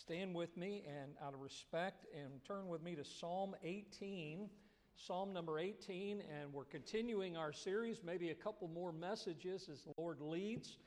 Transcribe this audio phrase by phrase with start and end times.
[0.00, 4.48] stand with me and out of respect and turn with me to Psalm 18.
[4.96, 9.92] Psalm number 18, and we're continuing our series, maybe a couple more messages as the
[9.98, 10.78] Lord leads.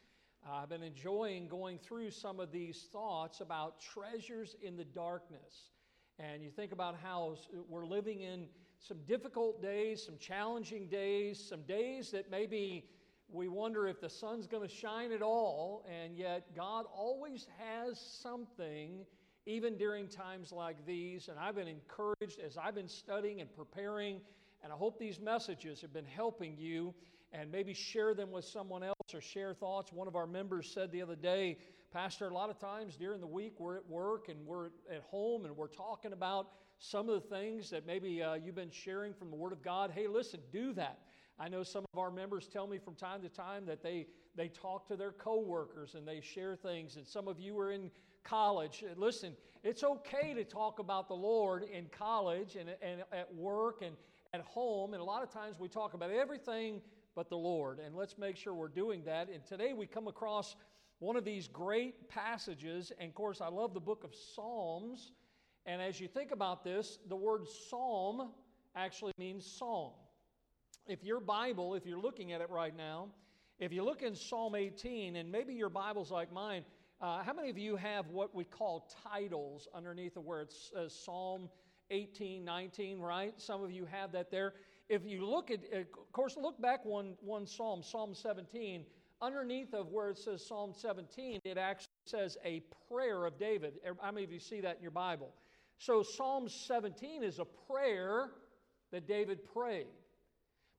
[0.51, 5.69] I've been enjoying going through some of these thoughts about treasures in the darkness.
[6.17, 7.37] And you think about how
[7.69, 8.47] we're living in
[8.79, 12.85] some difficult days, some challenging days, some days that maybe
[13.33, 17.99] we wonder if the sun's going to shine at all, and yet God always has
[17.99, 19.05] something,
[19.47, 21.29] even during times like these.
[21.29, 24.21] And I've been encouraged as I've been studying and preparing,
[24.63, 26.93] and I hope these messages have been helping you,
[27.31, 29.91] and maybe share them with someone else or share thoughts.
[29.91, 31.57] One of our members said the other day,
[31.91, 35.45] Pastor, a lot of times during the week we're at work and we're at home
[35.45, 39.31] and we're talking about some of the things that maybe uh, you've been sharing from
[39.31, 39.91] the Word of God.
[39.91, 40.99] Hey, listen, do that.
[41.39, 44.49] I know some of our members tell me from time to time that they, they
[44.49, 47.89] talk to their coworkers and they share things, and some of you are in
[48.23, 48.83] college.
[48.95, 49.33] Listen,
[49.63, 53.95] it's okay to talk about the Lord in college and, and at work and
[54.33, 56.81] at home, and a lot of times we talk about everything
[57.15, 59.29] but the Lord, and let's make sure we're doing that.
[59.29, 60.55] And today we come across
[60.99, 65.11] one of these great passages, and of course, I love the book of Psalms.
[65.65, 68.31] And as you think about this, the word psalm
[68.75, 69.93] actually means song
[70.87, 73.07] if your Bible, if you're looking at it right now,
[73.59, 76.65] if you look in Psalm 18, and maybe your Bible's like mine,
[76.99, 81.49] uh, how many of you have what we call titles underneath where it says Psalm
[81.89, 83.33] 18, 19, right?
[83.37, 84.53] Some of you have that there.
[84.89, 88.85] If you look at, of course, look back one, one Psalm, Psalm 17.
[89.21, 93.75] Underneath of where it says Psalm 17, it actually says a prayer of David.
[94.01, 95.29] How many of you see that in your Bible?
[95.77, 98.31] So Psalm 17 is a prayer
[98.91, 99.87] that David prayed.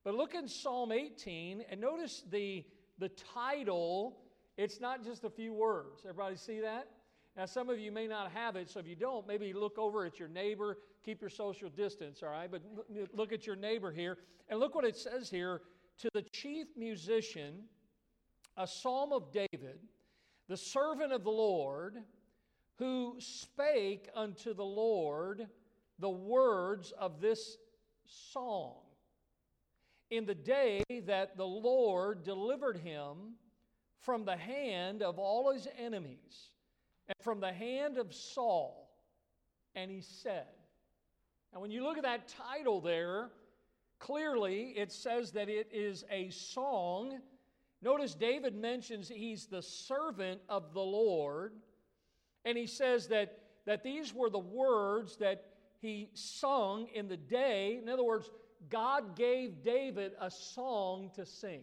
[0.05, 2.65] But look in Psalm 18 and notice the,
[2.99, 4.19] the title.
[4.59, 6.03] It's not just a few words.
[6.07, 6.89] Everybody see that?
[7.37, 10.05] Now, some of you may not have it, so if you don't, maybe look over
[10.05, 12.49] at your neighbor, keep your social distance, all right?
[12.49, 12.63] But
[13.13, 15.63] look at your neighbor here, and look what it says here
[15.99, 17.65] to the chief musician,
[18.57, 19.81] a psalm of David,
[20.49, 21.97] the servant of the Lord,
[22.79, 25.49] who spake unto the Lord
[25.99, 27.57] the words of this
[28.05, 28.84] song
[30.17, 33.35] in the day that the Lord delivered him
[34.01, 36.51] from the hand of all his enemies
[37.09, 38.91] and from the hand of Saul.
[39.75, 40.47] And he said,
[41.53, 43.31] Now, when you look at that title there,
[43.99, 47.19] clearly it says that it is a song.
[47.83, 51.53] Notice David mentions he's the servant of the Lord.
[52.45, 55.47] And he says that, that these were the words that
[55.81, 57.79] he sung in the day.
[57.83, 58.31] In other words,
[58.71, 61.63] God gave David a song to sing.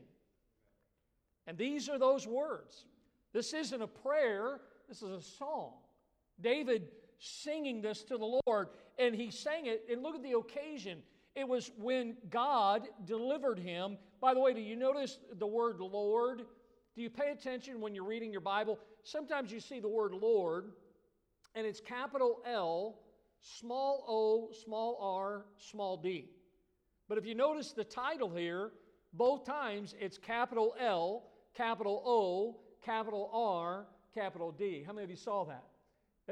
[1.48, 2.86] And these are those words.
[3.34, 5.74] This isn't a prayer, this is a song.
[6.40, 6.88] David
[7.20, 11.00] singing this to the Lord, and he sang it, and look at the occasion.
[11.36, 13.98] It was when God delivered him.
[14.20, 16.44] By the way, do you notice the word Lord?
[16.96, 18.80] Do you pay attention when you're reading your Bible?
[19.04, 20.72] Sometimes you see the word Lord,
[21.56, 23.00] and it's capital L,
[23.42, 26.30] small o, small r, small d.
[27.12, 28.72] But if you notice the title here,
[29.12, 31.24] both times it's capital L,
[31.54, 33.86] capital O, capital R,
[34.16, 34.82] capital D.
[34.88, 35.66] How many of you saw that?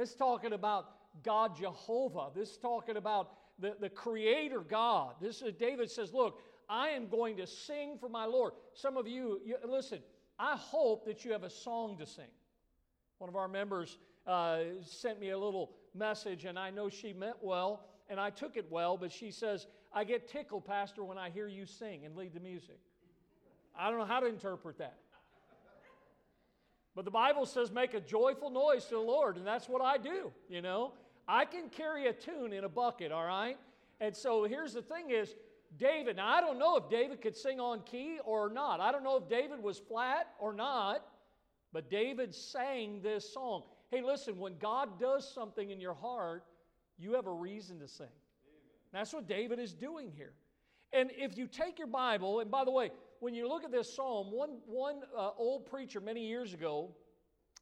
[0.02, 0.86] Is talking about
[1.22, 2.30] God Jehovah.
[2.34, 5.16] This is talking about the, the Creator God.
[5.20, 8.54] This is David says, Look, I am going to sing for my Lord.
[8.74, 10.00] Some of you, you listen,
[10.40, 12.32] I hope that you have a song to sing.
[13.18, 17.36] One of our members uh, sent me a little message, and I know she meant
[17.42, 21.30] well and I took it well, but she says, I get tickled, Pastor, when I
[21.30, 22.80] hear you sing and lead the music.
[23.78, 24.98] I don't know how to interpret that.
[26.96, 29.98] But the Bible says, make a joyful noise to the Lord, and that's what I
[29.98, 30.94] do, you know.
[31.28, 33.58] I can carry a tune in a bucket, all right?
[34.02, 35.36] And so here's the thing is,
[35.78, 38.80] David, now I don't know if David could sing on key or not.
[38.80, 41.06] I don't know if David was flat or not,
[41.72, 43.64] but David sang this song.
[43.92, 46.44] Hey, listen, when God does something in your heart,
[46.98, 48.08] you have a reason to sing.
[48.92, 50.34] That's what David is doing here.
[50.92, 53.96] And if you take your Bible, and by the way, when you look at this
[53.96, 56.90] psalm, one, one uh, old preacher many years ago,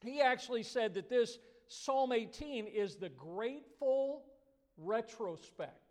[0.01, 1.37] he actually said that this
[1.67, 4.23] Psalm 18 is the grateful
[4.77, 5.81] retrospect.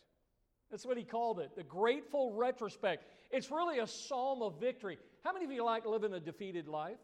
[0.71, 3.05] That's what he called it, the grateful retrospect.
[3.31, 4.99] It's really a psalm of victory.
[5.23, 6.99] How many of you like living a defeated life?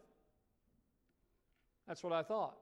[1.87, 2.55] That's what I thought.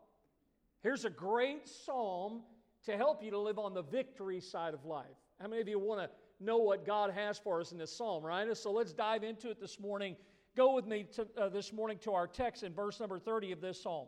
[0.83, 2.41] Here's a great psalm
[2.85, 5.06] to help you to live on the victory side of life.
[5.41, 6.09] How many of you want to
[6.39, 8.55] know what God has for us in this psalm, right?
[8.55, 10.15] So let's dive into it this morning.
[10.55, 13.59] Go with me to, uh, this morning to our text in verse number 30 of
[13.59, 14.07] this psalm.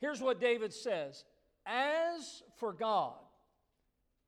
[0.00, 1.24] Here's what David says
[1.64, 3.14] As for God,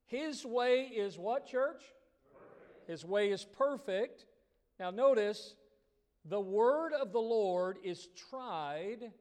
[0.07, 1.83] His way is what, church?
[2.33, 2.91] Perfect.
[2.91, 4.25] His way is perfect.
[4.81, 5.55] Now, notice
[6.25, 9.13] the word of the Lord is tried.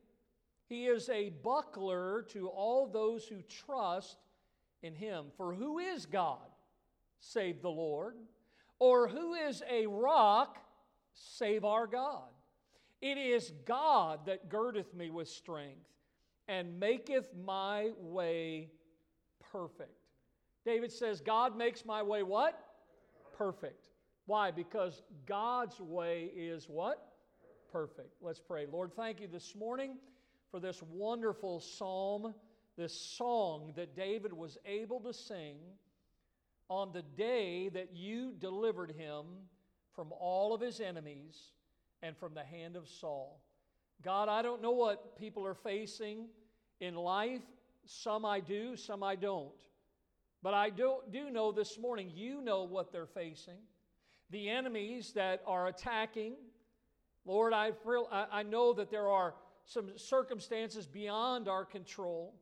[0.68, 4.18] He is a buckler to all those who trust
[4.82, 5.26] in Him.
[5.38, 6.48] For who is God,
[7.20, 8.16] save the Lord?
[8.80, 10.58] Or who is a rock,
[11.14, 12.30] save our God?
[13.02, 15.88] It is God that girdeth me with strength
[16.48, 18.70] and maketh my way
[19.52, 19.92] perfect.
[20.66, 22.60] David says, God makes my way what?
[23.38, 23.90] Perfect.
[24.26, 24.52] Why?
[24.52, 27.14] Because God's way is what?
[27.72, 28.16] Perfect.
[28.22, 28.66] Let's pray.
[28.72, 29.98] Lord, thank you this morning
[30.52, 32.34] for this wonderful psalm,
[32.78, 35.58] this song that David was able to sing
[36.70, 39.26] on the day that you delivered him
[39.96, 41.36] from all of his enemies
[42.04, 43.42] and from the hand of Saul.
[44.04, 46.28] God, I don't know what people are facing
[46.80, 47.42] in life.
[47.86, 49.50] Some I do, some I don't.
[50.44, 53.58] But I do, do know this morning, you know what they're facing.
[54.30, 56.34] The enemies that are attacking.
[57.26, 57.72] Lord, I,
[58.32, 59.34] I know that there are
[59.66, 62.36] some circumstances beyond our control.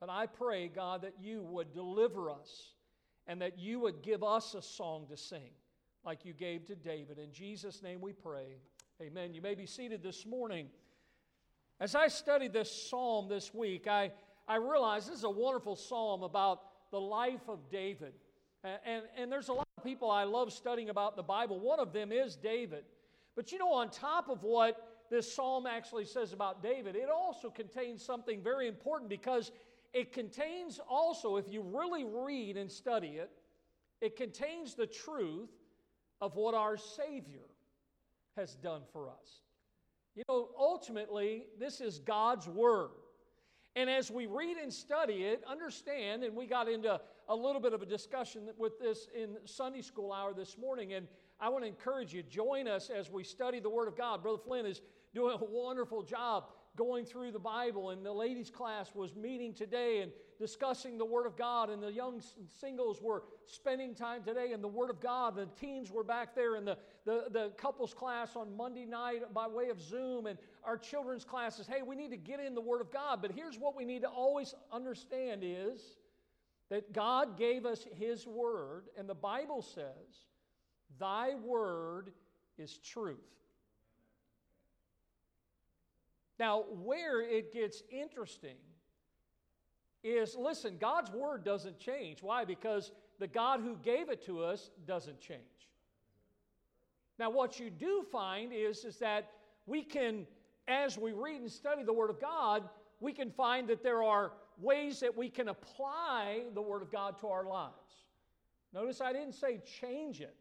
[0.00, 2.74] But I pray, God, that you would deliver us
[3.26, 5.50] and that you would give us a song to sing
[6.04, 7.18] like you gave to David.
[7.18, 8.58] In Jesus' name we pray.
[9.00, 9.34] Amen.
[9.34, 10.68] You may be seated this morning.
[11.80, 14.12] As I studied this psalm this week, I,
[14.46, 16.60] I realized this is a wonderful psalm about
[16.90, 18.14] the life of David.
[18.64, 21.58] And, and, and there's a lot of people I love studying about the Bible.
[21.58, 22.84] One of them is David.
[23.34, 27.50] But you know, on top of what this psalm actually says about David, it also
[27.50, 29.52] contains something very important because
[29.96, 33.30] it contains also, if you really read and study it,
[34.02, 35.48] it contains the truth
[36.20, 37.48] of what our Savior
[38.36, 39.40] has done for us.
[40.14, 42.90] You know, ultimately, this is God's Word.
[43.74, 47.00] And as we read and study it, understand, and we got into
[47.30, 51.08] a little bit of a discussion with this in Sunday school hour this morning, and
[51.40, 54.22] I want to encourage you, join us as we study the Word of God.
[54.22, 54.82] Brother Flynn is
[55.14, 56.44] doing a wonderful job
[56.76, 61.26] going through the Bible, and the ladies' class was meeting today and discussing the Word
[61.26, 62.22] of God, and the young
[62.60, 65.34] singles were spending time today in the Word of God.
[65.34, 69.46] The teens were back there in the, the, the couples class on Monday night by
[69.46, 71.66] way of Zoom, and our children's classes.
[71.66, 73.22] Hey, we need to get in the Word of God.
[73.22, 75.80] But here's what we need to always understand is
[76.70, 80.26] that God gave us His Word, and the Bible says,
[80.98, 82.12] Thy Word
[82.58, 83.16] is truth.
[86.38, 88.56] Now, where it gets interesting
[90.04, 92.22] is listen, God's word doesn't change.
[92.22, 92.44] Why?
[92.44, 95.40] Because the God who gave it to us doesn't change.
[97.18, 99.30] Now, what you do find is, is that
[99.64, 100.26] we can,
[100.68, 102.68] as we read and study the Word of God,
[103.00, 107.18] we can find that there are ways that we can apply the Word of God
[107.20, 107.72] to our lives.
[108.74, 110.36] Notice I didn't say change it.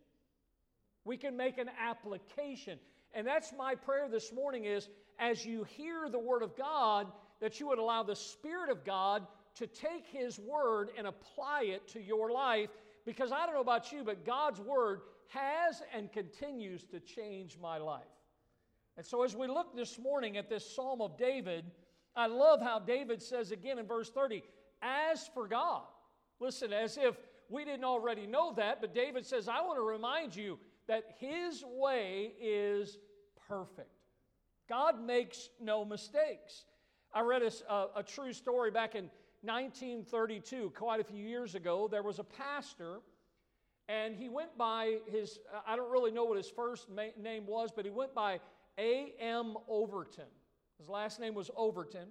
[1.06, 2.80] We can make an application.
[3.13, 4.89] And that's my prayer this morning is
[5.19, 7.07] as you hear the Word of God,
[7.41, 9.25] that you would allow the Spirit of God
[9.56, 12.69] to take His Word and apply it to your life.
[13.06, 17.77] Because I don't know about you, but God's Word has and continues to change my
[17.77, 18.03] life.
[18.97, 21.65] And so, as we look this morning at this Psalm of David,
[22.15, 24.41] I love how David says again in verse 30,
[24.81, 25.84] as for God.
[26.39, 27.15] Listen, as if
[27.50, 30.57] we didn't already know that, but David says, I want to remind you
[30.88, 32.98] that his way is
[33.48, 33.89] perfect.
[34.67, 36.65] God makes no mistakes.
[37.13, 39.10] I read a, a, a, true story back in
[39.41, 41.88] 1932, quite a few years ago.
[41.89, 43.00] There was a pastor,
[43.88, 47.72] and he went by his, I don't really know what his first ma- name was,
[47.74, 48.39] but he went by
[48.77, 49.55] A.M.
[49.67, 50.25] Overton.
[50.79, 52.07] His last name was Overton.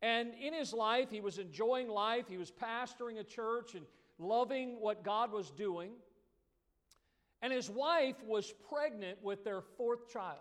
[0.00, 2.26] And in his life, he was enjoying life.
[2.28, 3.84] He was pastoring a church and
[4.18, 5.92] loving what God was doing.
[7.42, 10.38] And his wife was pregnant with their fourth child.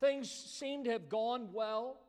[0.00, 2.00] Things seemed to have gone well.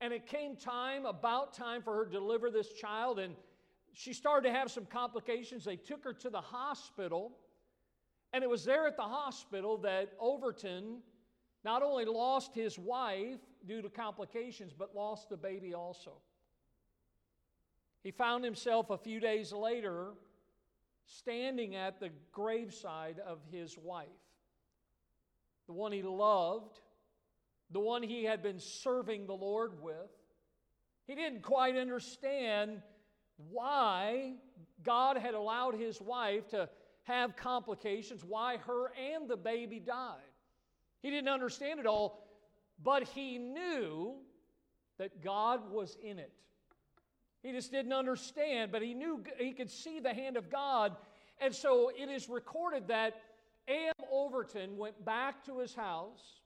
[0.00, 3.34] And it came time, about time for her to deliver this child, and
[3.94, 5.64] she started to have some complications.
[5.64, 7.32] They took her to the hospital,
[8.34, 10.98] and it was there at the hospital that Overton
[11.64, 16.12] not only lost his wife due to complications, but lost the baby also.
[18.02, 20.12] He found himself a few days later
[21.06, 24.06] standing at the graveside of his wife,
[25.66, 26.78] the one he loved,
[27.70, 30.10] the one he had been serving the Lord with.
[31.06, 32.82] He didn't quite understand
[33.50, 34.34] why
[34.82, 36.68] God had allowed his wife to
[37.04, 40.16] have complications, why her and the baby died.
[41.00, 42.26] He didn't understand it all,
[42.82, 44.14] but he knew
[44.98, 46.32] that God was in it.
[47.42, 50.96] He just didn't understand, but he knew he could see the hand of God.
[51.40, 53.14] And so it is recorded that
[53.68, 53.92] A.M.
[54.10, 56.40] Overton went back to his house.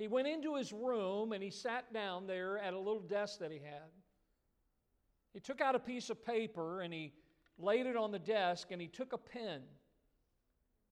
[0.00, 3.52] He went into his room and he sat down there at a little desk that
[3.52, 3.90] he had.
[5.34, 7.12] He took out a piece of paper and he
[7.58, 9.60] laid it on the desk and he took a pen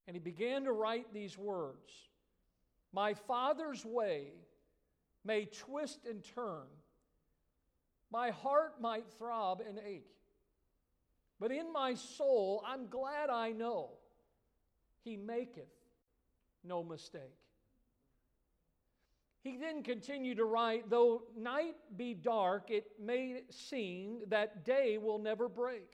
[0.07, 1.91] and he began to write these words
[2.93, 4.33] My Father's way
[5.25, 6.67] may twist and turn
[8.11, 10.12] my heart might throb and ache.
[11.41, 13.93] But in my soul, I'm glad I know
[15.03, 15.73] he maketh
[16.62, 17.48] no mistake.
[19.42, 25.18] He then continued to write, Though night be dark, it may seem that day will
[25.18, 25.88] never break.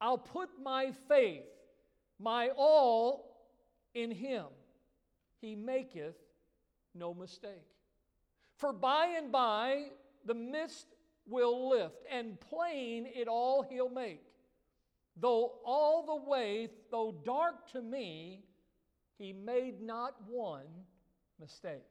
[0.00, 1.46] I'll put my faith,
[2.18, 3.34] my all
[3.94, 4.46] in him.
[5.40, 6.16] He maketh
[6.94, 7.66] no mistake.
[8.56, 9.86] For by and by
[10.24, 10.86] the mist
[11.26, 14.22] will lift, and plain it all he'll make.
[15.16, 18.44] Though all the way, though dark to me,
[19.18, 20.66] he made not one
[21.40, 21.84] mistake.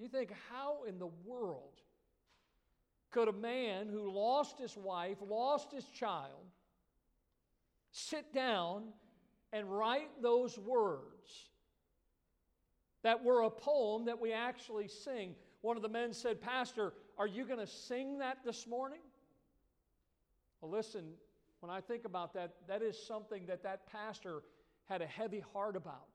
[0.00, 1.74] You think, how in the world
[3.10, 6.46] could a man who lost his wife, lost his child,
[7.90, 8.84] sit down
[9.52, 11.48] and write those words
[13.02, 15.34] that were a poem that we actually sing?
[15.62, 19.00] One of the men said, Pastor, are you going to sing that this morning?
[20.60, 21.04] Well, listen,
[21.58, 24.42] when I think about that, that is something that that pastor
[24.88, 26.06] had a heavy heart about.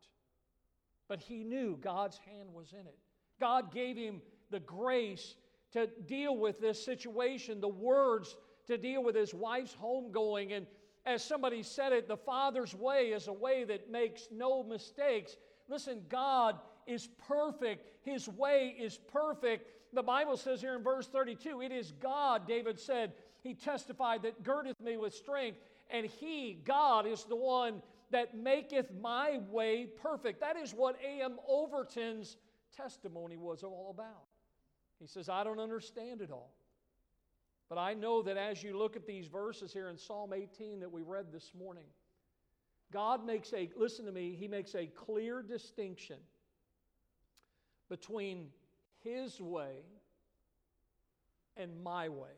[1.10, 2.98] But he knew God's hand was in it.
[3.40, 4.22] God gave him
[4.52, 5.36] the grace
[5.74, 8.36] to deal with this situation, the words
[8.68, 10.56] to deal with his wife's homegoing.
[10.56, 10.68] And
[11.06, 15.36] as somebody said it, the Father's way is a way that makes no mistakes.
[15.68, 19.70] Listen, God is perfect, His way is perfect.
[19.94, 24.44] The Bible says here in verse 32 it is God, David said, He testified that
[24.44, 25.60] girdeth me with strength,
[25.90, 30.40] and He, God, is the one that maketh my way perfect.
[30.40, 31.40] That is what A.M.
[31.48, 32.38] Overton's
[32.76, 34.28] testimony was all about.
[35.00, 36.54] He says, I don't understand it all.
[37.70, 40.92] But I know that as you look at these verses here in Psalm 18 that
[40.92, 41.86] we read this morning,
[42.92, 46.18] God makes a, listen to me, He makes a clear distinction
[47.90, 48.50] between
[49.04, 49.78] His way
[51.58, 52.30] and my way.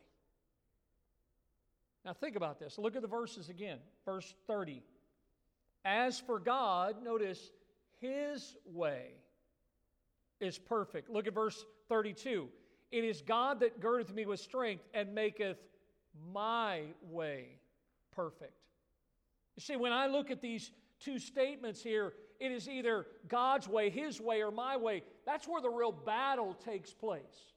[2.06, 2.78] Now, think about this.
[2.78, 3.80] Look at the verses again.
[4.06, 4.82] Verse 30.
[5.84, 7.52] As for God, notice
[8.00, 9.12] His way
[10.40, 11.10] is perfect.
[11.10, 12.48] Look at verse 32.
[12.92, 15.58] It is God that girdeth me with strength and maketh
[16.34, 17.60] my way
[18.16, 18.54] perfect.
[19.56, 23.90] You see, when I look at these two statements here, it is either God's way,
[23.90, 25.04] His way, or my way.
[25.26, 27.54] That's where the real battle takes place.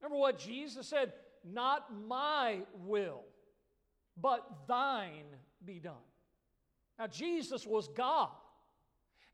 [0.00, 1.12] Remember what Jesus said?
[1.44, 3.20] Not my will,
[4.20, 5.24] but thine
[5.64, 5.94] be done.
[6.98, 8.30] Now, Jesus was God.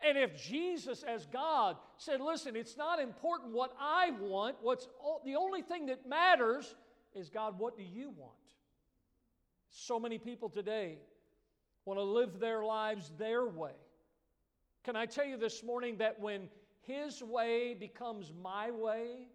[0.07, 4.89] And if Jesus, as God, said, Listen, it's not important what I want, what's
[5.25, 6.75] the only thing that matters
[7.15, 8.33] is, God, what do you want?
[9.71, 10.99] So many people today
[11.85, 13.73] want to live their lives their way.
[14.85, 16.49] Can I tell you this morning that when
[16.83, 19.29] His way becomes my way,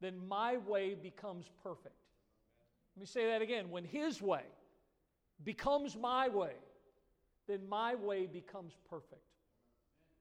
[0.00, 1.96] then my way becomes perfect?
[2.96, 3.70] Let me say that again.
[3.70, 4.42] When His way
[5.42, 6.52] becomes my way,
[7.48, 9.31] then my way becomes perfect.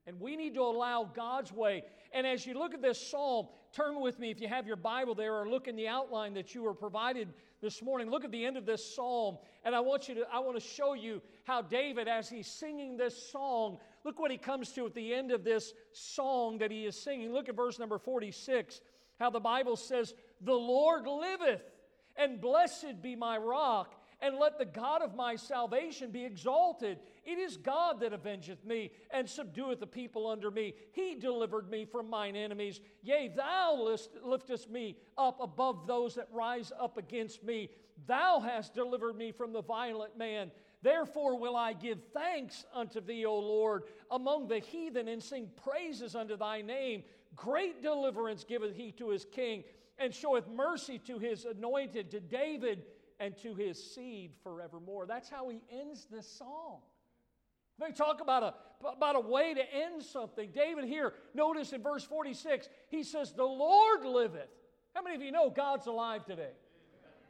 [0.07, 1.83] And we need to allow God's way.
[2.11, 5.15] And as you look at this psalm, turn with me if you have your Bible
[5.15, 7.29] there or look in the outline that you were provided
[7.61, 8.09] this morning.
[8.09, 10.67] Look at the end of this psalm, and I want you to I want to
[10.67, 14.95] show you how David as he's singing this song, look what he comes to at
[14.95, 17.31] the end of this song that he is singing.
[17.31, 18.81] Look at verse number 46.
[19.19, 21.61] How the Bible says, "The Lord liveth,
[22.15, 26.99] and blessed be my rock, and let the God of my salvation be exalted.
[27.23, 30.73] It is God that avengeth me and subdueth the people under me.
[30.91, 32.81] He delivered me from mine enemies.
[33.03, 37.69] Yea, thou liftest me up above those that rise up against me.
[38.07, 40.51] Thou hast delivered me from the violent man.
[40.81, 46.15] Therefore will I give thanks unto thee, O Lord, among the heathen, and sing praises
[46.15, 47.03] unto thy name.
[47.35, 49.63] Great deliverance giveth he to his king,
[49.99, 52.83] and showeth mercy to his anointed, to David
[53.19, 55.05] and to his seed forevermore.
[55.05, 56.79] That's how he ends this song.
[57.81, 58.53] They talk about a,
[58.87, 60.49] about a way to end something.
[60.53, 64.49] David here, notice in verse 46, he says, The Lord liveth.
[64.93, 66.51] How many of you know God's alive today?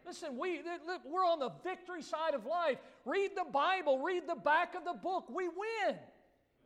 [0.05, 0.61] Listen, we,
[1.09, 2.77] we're on the victory side of life.
[3.05, 5.25] Read the Bible, read the back of the book.
[5.29, 5.95] We win.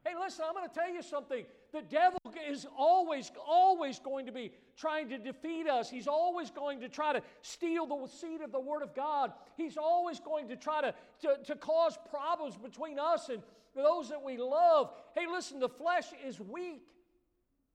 [0.06, 1.46] Hey, listen, I'm going to tell you something.
[1.74, 5.90] The devil is always, always going to be trying to defeat us.
[5.90, 9.34] He's always going to try to steal the seed of the Word of God.
[9.58, 13.42] He's always going to try to, to, to cause problems between us and
[13.82, 14.92] those that we love.
[15.16, 16.84] Hey, listen, the flesh is weak.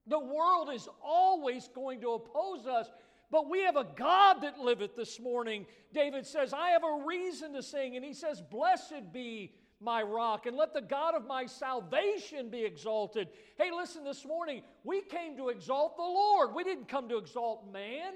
[0.07, 2.91] The world is always going to oppose us.
[3.31, 5.67] But we have a God that liveth this morning.
[5.93, 7.97] David says, I have a reason to sing.
[7.97, 12.65] And he says, Blessed be my rock, and let the God of my salvation be
[12.65, 13.29] exalted.
[13.57, 16.55] Hey, listen, this morning, we came to exalt the Lord.
[16.55, 18.13] We didn't come to exalt man.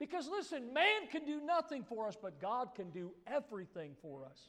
[0.00, 4.48] Because listen, man can do nothing for us, but God can do everything for us.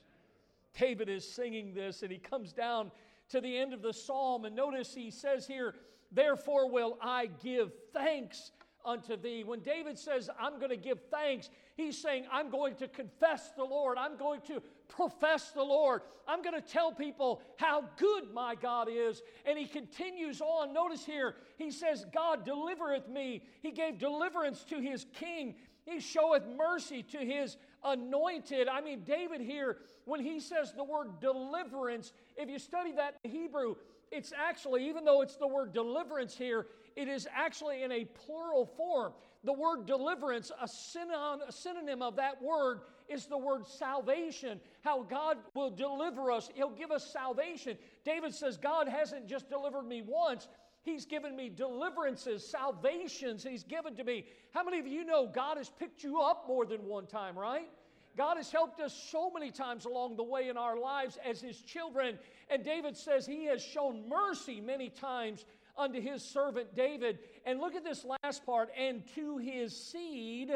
[0.78, 2.92] David is singing this, and he comes down
[3.30, 5.76] to the end of the psalm, and notice he says here,
[6.12, 8.52] Therefore will I give thanks
[8.86, 9.44] unto thee.
[9.44, 13.64] When David says, I'm going to give thanks, he's saying, I'm going to confess the
[13.64, 13.98] Lord.
[13.98, 16.02] I'm going to profess the Lord.
[16.28, 19.24] I'm going to tell people how good my God is.
[19.46, 20.74] And he continues on.
[20.74, 23.44] Notice here, he says, God delivereth me.
[23.62, 25.56] He gave deliverance to his king.
[25.86, 28.68] He showeth mercy to his anointed.
[28.68, 33.32] I mean, David here, when he says the word deliverance, if you study that in
[33.32, 33.76] Hebrew,
[34.12, 38.66] it's actually, even though it's the word deliverance here, it is actually in a plural
[38.66, 39.14] form.
[39.44, 44.60] The word deliverance, a synonym, a synonym of that word, is the word salvation.
[44.82, 47.78] How God will deliver us, He'll give us salvation.
[48.04, 50.48] David says, God hasn't just delivered me once,
[50.82, 54.26] He's given me deliverances, salvations, He's given to me.
[54.54, 57.68] How many of you know God has picked you up more than one time, right?
[58.18, 61.62] God has helped us so many times along the way in our lives as His
[61.62, 62.18] children.
[62.50, 65.46] And David says He has shown mercy many times
[65.78, 67.20] unto his servant David.
[67.46, 70.52] And look at this last part and to his seed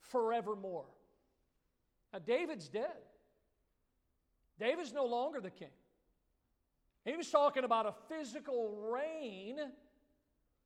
[0.00, 0.86] forevermore.
[2.12, 2.96] Now, David's dead.
[4.58, 5.68] David's no longer the king.
[7.04, 9.56] He was talking about a physical reign,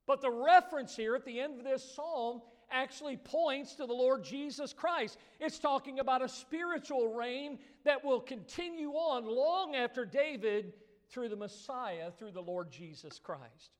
[0.07, 2.41] but the reference here at the end of this psalm
[2.73, 5.19] actually points to the Lord Jesus Christ.
[5.41, 10.73] It's talking about a spiritual reign that will continue on long after David
[11.11, 13.73] through the Messiah, through the Lord Jesus Christ.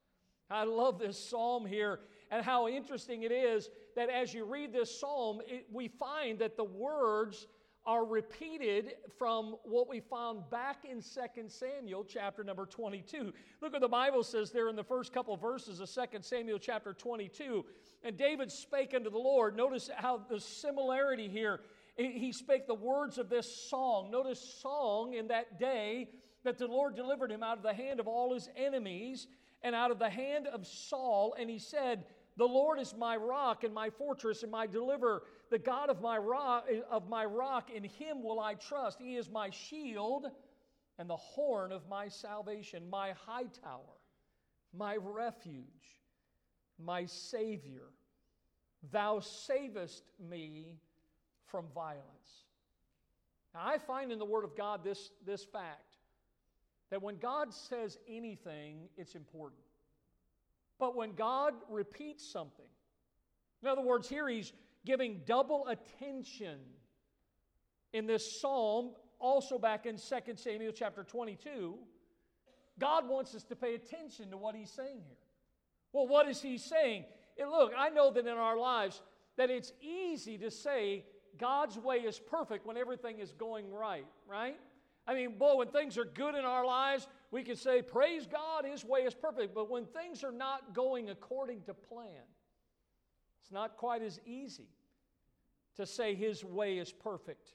[0.51, 5.01] I love this psalm here and how interesting it is that as you read this
[5.01, 7.47] psalm, it, we find that the words
[7.85, 13.33] are repeated from what we found back in 2 Samuel chapter number 22.
[13.61, 16.59] Look what the Bible says there in the first couple of verses of 2 Samuel
[16.59, 17.65] chapter 22.
[18.05, 19.57] And David spake unto the Lord.
[19.57, 21.61] Notice how the similarity here.
[21.97, 24.11] He spake the words of this song.
[24.11, 26.09] Notice song in that day
[26.45, 29.27] that the Lord delivered him out of the hand of all his enemies
[29.63, 31.35] and out of the hand of Saul.
[31.39, 32.05] And he said,
[32.37, 36.17] The Lord is my rock and my fortress and my deliverer, the God of my
[36.17, 38.99] rock, of my rock, in him will I trust.
[38.99, 40.27] He is my shield
[40.99, 44.01] and the horn of my salvation, my high tower,
[44.75, 46.01] my refuge,
[46.83, 47.91] my Savior.
[48.91, 50.79] Thou savest me
[51.45, 52.01] from violence.
[53.55, 55.97] Now, I find in the Word of God this, this fact
[56.91, 59.61] that when God says anything, it's important.
[60.79, 62.65] But when God repeats something,
[63.63, 66.59] in other words, here he's giving double attention
[67.93, 70.01] in this psalm, also back in 2
[70.37, 71.79] Samuel chapter 22,
[72.79, 75.17] God wants us to pay attention to what he's saying here.
[75.93, 77.05] Well, what is he saying?
[77.39, 79.03] And look, I know that in our lives
[79.37, 81.05] that it's easy to say
[81.39, 84.59] God's way is perfect when everything is going right, right?
[85.07, 88.65] I mean, boy, when things are good in our lives, we can say, Praise God,
[88.65, 89.55] His way is perfect.
[89.55, 92.23] But when things are not going according to plan,
[93.43, 94.69] it's not quite as easy
[95.77, 97.55] to say His way is perfect.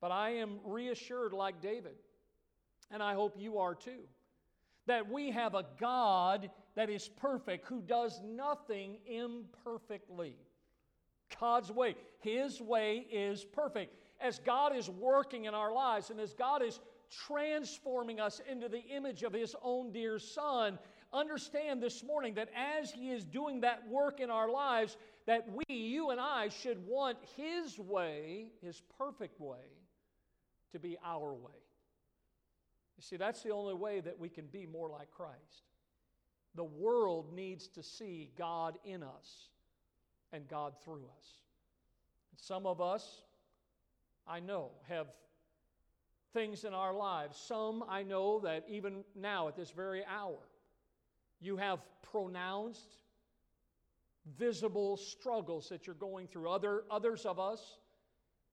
[0.00, 1.96] But I am reassured, like David,
[2.90, 4.08] and I hope you are too,
[4.86, 10.36] that we have a God that is perfect who does nothing imperfectly.
[11.38, 16.32] God's way, His way is perfect as God is working in our lives and as
[16.32, 20.78] God is transforming us into the image of His own dear Son,
[21.12, 24.96] understand this morning that as He is doing that work in our lives,
[25.26, 29.58] that we, you and I, should want His way, His perfect way,
[30.72, 31.50] to be our way.
[32.96, 35.64] You see, that's the only way that we can be more like Christ.
[36.54, 39.48] The world needs to see God in us
[40.32, 41.38] and God through us.
[42.30, 43.22] And some of us,
[44.26, 45.06] I know, have
[46.32, 47.36] things in our lives.
[47.36, 50.38] Some I know that even now, at this very hour,
[51.40, 53.04] you have pronounced,
[54.38, 56.48] visible struggles that you're going through.
[56.48, 57.78] Other, others of us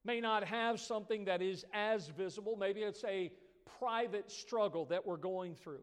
[0.04, 2.56] may not have something that is as visible.
[2.56, 3.30] Maybe it's a
[3.78, 5.82] private struggle that we're going through.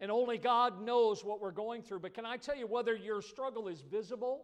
[0.00, 2.00] And only God knows what we're going through.
[2.00, 4.42] But can I tell you whether your struggle is visible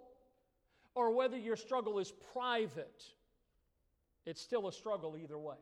[0.95, 3.05] or whether your struggle is private,
[4.27, 5.57] it's still a struggle either way.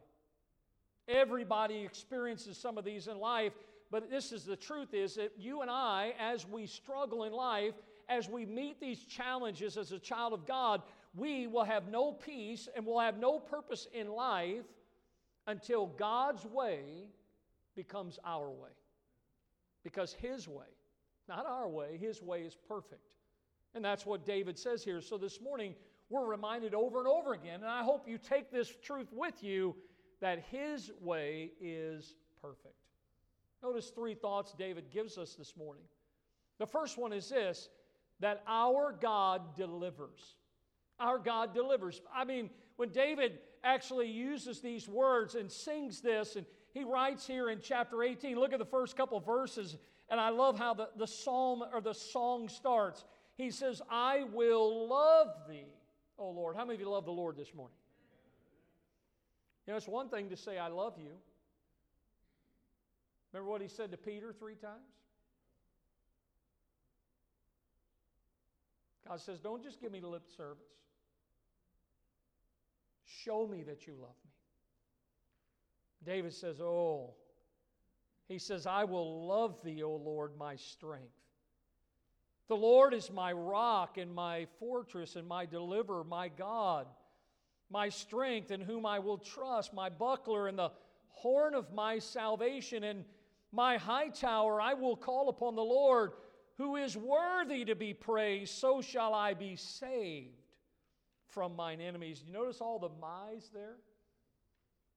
[1.08, 3.54] Everybody experiences some of these in life,
[3.90, 7.74] but this is the truth is that you and I, as we struggle in life,
[8.09, 10.83] as we meet these challenges as a child of God,
[11.14, 14.64] we will have no peace and will have no purpose in life
[15.46, 17.09] until God's way
[17.74, 18.70] becomes our way.
[19.85, 20.66] Because His way,
[21.29, 23.14] not our way, His way is perfect.
[23.74, 25.01] And that's what David says here.
[25.01, 25.74] So this morning,
[26.11, 29.74] we're reminded over and over again, and I hope you take this truth with you
[30.20, 32.77] that His way is perfect.
[33.62, 35.84] Notice three thoughts David gives us this morning.
[36.58, 37.68] The first one is this
[38.20, 40.36] that our God delivers.
[40.98, 42.00] Our God delivers.
[42.12, 47.50] I mean, when David actually uses these words and sings this, and he writes here
[47.50, 49.76] in chapter 18, look at the first couple verses,
[50.10, 53.04] and I love how the, the psalm or the song starts.
[53.36, 55.66] He says, I will love thee,
[56.18, 56.56] O Lord.
[56.56, 57.76] How many of you love the Lord this morning?
[59.66, 61.10] You know, it's one thing to say, I love you.
[63.32, 64.74] Remember what he said to Peter three times?
[69.06, 70.62] God says, Don't just give me lip service.
[73.04, 74.30] Show me that you love me.
[76.04, 77.14] David says, Oh,
[78.28, 81.04] he says, I will love thee, O Lord, my strength.
[82.48, 86.86] The Lord is my rock and my fortress and my deliverer, my God
[87.70, 90.70] my strength in whom I will trust, my buckler and the
[91.08, 93.04] horn of my salvation, and
[93.52, 94.61] my high tower.
[94.61, 96.12] I will call upon the Lord,
[96.56, 98.54] who is worthy to be praised.
[98.54, 100.42] So shall I be saved
[101.28, 102.22] from mine enemies.
[102.26, 103.76] You notice all the my's there?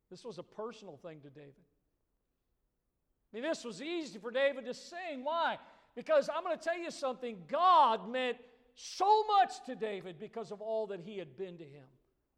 [0.09, 1.53] This was a personal thing to David.
[3.31, 5.23] I mean, this was easy for David to sing.
[5.23, 5.57] Why?
[5.95, 7.37] Because I'm going to tell you something.
[7.47, 8.37] God meant
[8.75, 11.85] so much to David because of all that he had been to him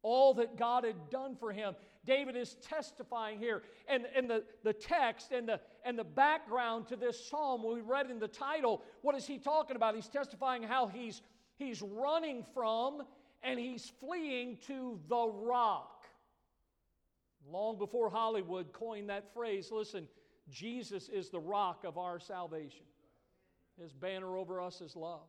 [0.04, 1.74] all that God had done for him.
[2.06, 3.62] David is testifying here.
[3.88, 8.10] And, and the, the text and the, and the background to this psalm, we read
[8.10, 9.96] in the title, what is he talking about?
[9.96, 11.22] He's testifying how he's,
[11.56, 13.04] he's running from
[13.42, 16.06] and he's fleeing to the rock.
[17.50, 20.08] Long before Hollywood coined that phrase, listen,
[20.50, 22.86] Jesus is the rock of our salvation.
[23.82, 25.28] His banner over us is love.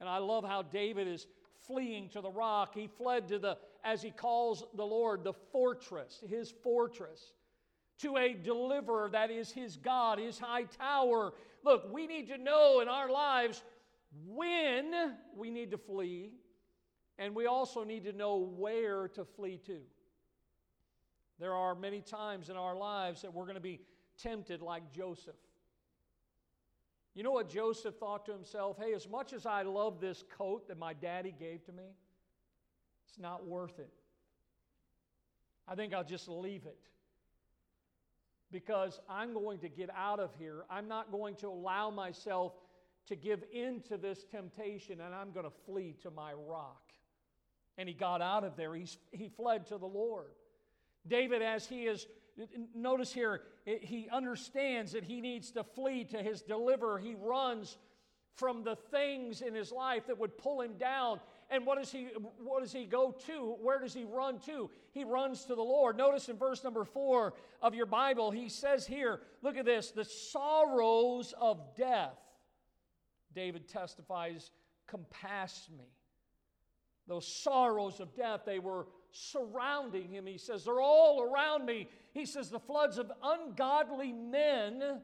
[0.00, 1.26] And I love how David is
[1.66, 2.74] fleeing to the rock.
[2.74, 7.32] He fled to the, as he calls the Lord, the fortress, his fortress,
[8.00, 11.32] to a deliverer that is his God, his high tower.
[11.64, 13.62] Look, we need to know in our lives
[14.26, 14.92] when
[15.36, 16.32] we need to flee,
[17.18, 19.80] and we also need to know where to flee to.
[21.38, 23.80] There are many times in our lives that we're going to be
[24.20, 25.36] tempted like Joseph.
[27.14, 28.76] You know what Joseph thought to himself?
[28.78, 31.94] Hey, as much as I love this coat that my daddy gave to me,
[33.08, 33.92] it's not worth it.
[35.66, 36.78] I think I'll just leave it.
[38.50, 40.64] Because I'm going to get out of here.
[40.70, 42.52] I'm not going to allow myself
[43.08, 46.82] to give in to this temptation, and I'm going to flee to my rock.
[47.76, 48.74] And he got out of there.
[48.74, 50.30] He's, he fled to the Lord.
[51.06, 52.06] David, as he is
[52.74, 56.98] Notice here, he understands that he needs to flee to his deliverer.
[56.98, 57.76] He runs
[58.36, 61.18] from the things in his life that would pull him down.
[61.50, 62.08] And what does he
[62.42, 63.56] what does he go to?
[63.62, 64.70] Where does he run to?
[64.92, 65.96] He runs to the Lord.
[65.96, 67.32] Notice in verse number 4
[67.62, 72.18] of your Bible, he says here, look at this, the sorrows of death.
[73.34, 74.50] David testifies,
[74.86, 75.86] compass me.
[77.06, 80.26] Those sorrows of death, they were surrounding him.
[80.26, 81.88] He says, They're all around me.
[82.12, 85.00] He says, The floods of ungodly men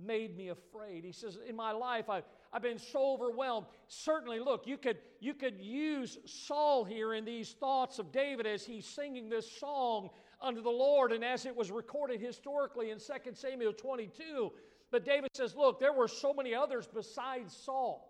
[0.00, 1.04] made me afraid.
[1.04, 3.66] He says, In my life, I've, I've been so overwhelmed.
[3.88, 8.64] Certainly, look, you could, you could use Saul here in these thoughts of David as
[8.64, 13.04] he's singing this song unto the Lord and as it was recorded historically in 2
[13.34, 14.52] Samuel 22.
[14.92, 18.08] But David says, Look, there were so many others besides Saul.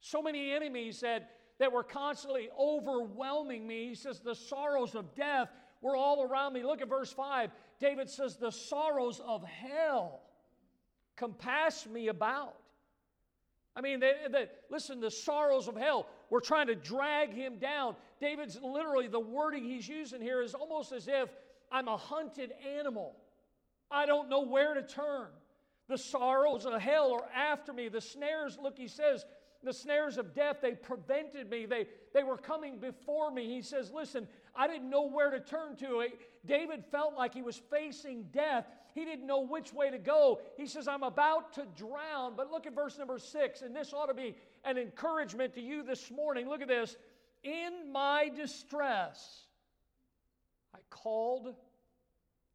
[0.00, 3.88] So many enemies that that were constantly overwhelming me.
[3.88, 5.50] He says, The sorrows of death
[5.82, 6.62] were all around me.
[6.62, 7.50] Look at verse 5.
[7.78, 10.22] David says, The sorrows of hell
[11.16, 12.56] compass me about.
[13.76, 17.94] I mean, they, they, listen, the sorrows of hell were trying to drag him down.
[18.20, 21.28] David's literally, the wording he's using here is almost as if
[21.70, 23.14] I'm a hunted animal.
[23.90, 25.28] I don't know where to turn.
[25.88, 27.88] The sorrows of hell are after me.
[27.88, 29.24] The snares, look, he says,
[29.62, 31.66] the snares of death, they prevented me.
[31.66, 33.46] They, they were coming before me.
[33.46, 36.06] He says, Listen, I didn't know where to turn to.
[36.46, 38.66] David felt like he was facing death.
[38.94, 40.40] He didn't know which way to go.
[40.56, 42.34] He says, I'm about to drown.
[42.36, 44.34] But look at verse number six, and this ought to be
[44.64, 46.48] an encouragement to you this morning.
[46.48, 46.96] Look at this.
[47.42, 49.44] In my distress,
[50.74, 51.54] I called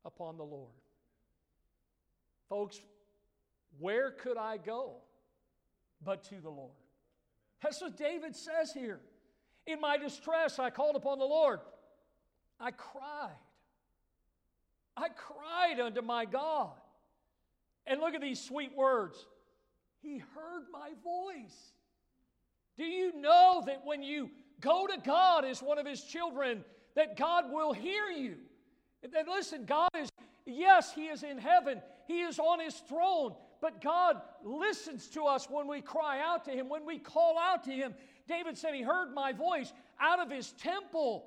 [0.04, 0.72] upon the Lord.
[2.50, 2.80] Folks,
[3.80, 4.98] where could I go
[6.04, 6.72] but to the Lord?
[7.62, 9.00] That's what David says here.
[9.66, 11.60] In my distress, I called upon the Lord.
[12.60, 13.32] I cried.
[14.98, 16.72] I cried unto my God.
[17.88, 19.18] And look at these sweet words.
[20.02, 21.74] He heard my voice.
[22.78, 24.30] Do you know that when you
[24.62, 26.64] go to God as one of His children,
[26.96, 28.36] that God will hear you?
[29.04, 30.10] And listen, God is,
[30.46, 35.48] yes, He is in heaven, He is on His throne, but God listens to us
[35.50, 37.94] when we cry out to Him, when we call out to Him.
[38.28, 41.26] David said, He heard my voice out of His temple,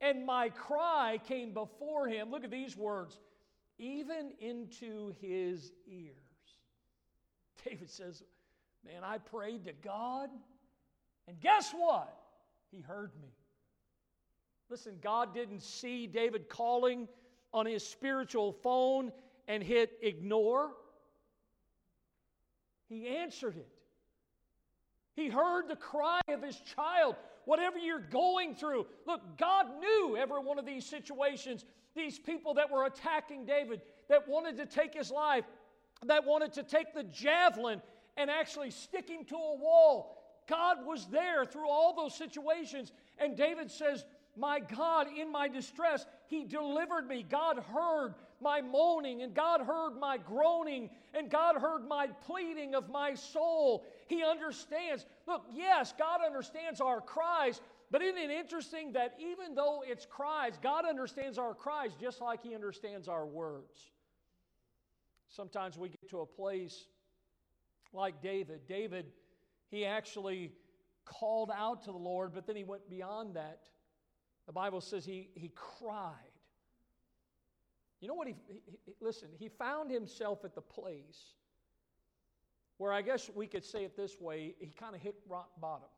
[0.00, 2.30] and my cry came before Him.
[2.30, 3.18] Look at these words,
[3.78, 6.14] even into His ears.
[7.64, 8.22] David says,
[8.84, 10.30] Man, I prayed to God,
[11.26, 12.16] and guess what?
[12.70, 13.28] He heard me.
[14.70, 17.08] Listen, God didn't see David calling
[17.52, 19.10] on his spiritual phone
[19.46, 20.72] and hit ignore.
[22.88, 23.68] He answered it.
[25.14, 27.16] He heard the cry of his child.
[27.48, 31.64] Whatever you're going through, look, God knew every one of these situations,
[31.96, 33.80] these people that were attacking David,
[34.10, 35.46] that wanted to take his life,
[36.04, 37.80] that wanted to take the javelin
[38.18, 40.18] and actually stick him to a wall.
[40.46, 42.92] God was there through all those situations.
[43.16, 44.04] And David says,
[44.36, 47.22] My God, in my distress, He delivered me.
[47.22, 52.90] God heard my moaning, and God heard my groaning, and God heard my pleading of
[52.90, 53.86] my soul.
[54.06, 55.06] He understands.
[55.28, 57.60] Look, yes, God understands our cries,
[57.90, 62.42] but isn't it interesting that even though it's cries, God understands our cries just like
[62.42, 63.92] He understands our words?
[65.28, 66.86] Sometimes we get to a place
[67.92, 68.66] like David.
[68.66, 69.06] David
[69.70, 70.52] he actually
[71.04, 73.60] called out to the Lord, but then he went beyond that.
[74.46, 76.14] The Bible says he, he cried.
[78.00, 78.28] You know what?
[78.28, 81.34] He, he, listen, he found himself at the place
[82.78, 85.88] where I guess we could say it this way he kind of hit rock bottom.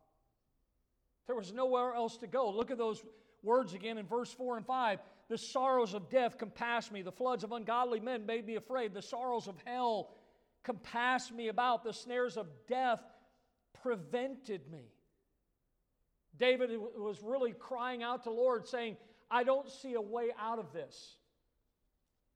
[1.27, 2.49] There was nowhere else to go.
[2.49, 3.01] Look at those
[3.43, 4.99] words again in verse 4 and 5.
[5.29, 9.01] The sorrows of death compassed me, the floods of ungodly men made me afraid, the
[9.01, 10.09] sorrows of hell
[10.63, 13.01] compassed me about, the snares of death
[13.81, 14.91] prevented me.
[16.37, 18.97] David was really crying out to Lord, saying,
[19.29, 21.15] I don't see a way out of this.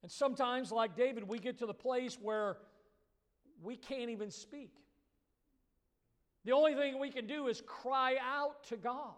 [0.02, 2.58] And sometimes, like David, we get to the place where
[3.62, 4.72] we can't even speak.
[6.44, 9.14] The only thing we can do is cry out to God.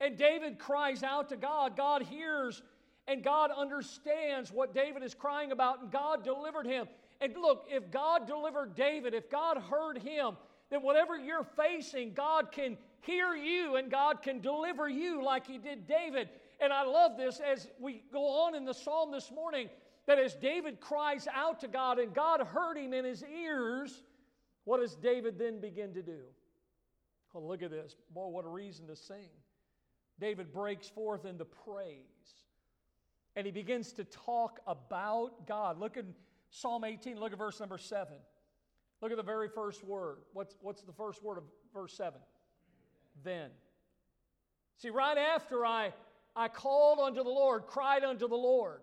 [0.00, 1.76] And David cries out to God.
[1.76, 2.62] God hears
[3.08, 6.86] and God understands what David is crying about, and God delivered him.
[7.20, 10.36] And look, if God delivered David, if God heard him,
[10.70, 15.58] then whatever you're facing, God can hear you and God can deliver you like He
[15.58, 16.28] did David.
[16.60, 19.68] And I love this as we go on in the psalm this morning
[20.06, 24.02] that as David cries out to God and God heard him in his ears,
[24.64, 26.20] what does David then begin to do?
[27.32, 27.96] Well, look at this.
[28.12, 29.30] Boy, what a reason to sing.
[30.20, 31.96] David breaks forth into praise.
[33.34, 35.78] And he begins to talk about God.
[35.78, 36.04] Look at
[36.50, 38.12] Psalm 18, look at verse number 7.
[39.00, 40.18] Look at the very first word.
[40.32, 42.20] What's, what's the first word of verse 7?
[43.24, 43.50] Then.
[44.76, 45.92] See, right after I,
[46.36, 48.80] I called unto the Lord, cried unto the Lord,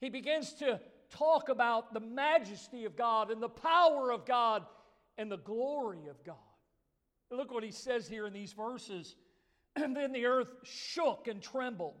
[0.00, 0.80] he begins to
[1.10, 4.64] talk about the majesty of God and the power of God
[5.18, 6.36] and the glory of God.
[7.30, 9.16] look what he says here in these verses.
[9.74, 12.00] And then the earth shook and trembled.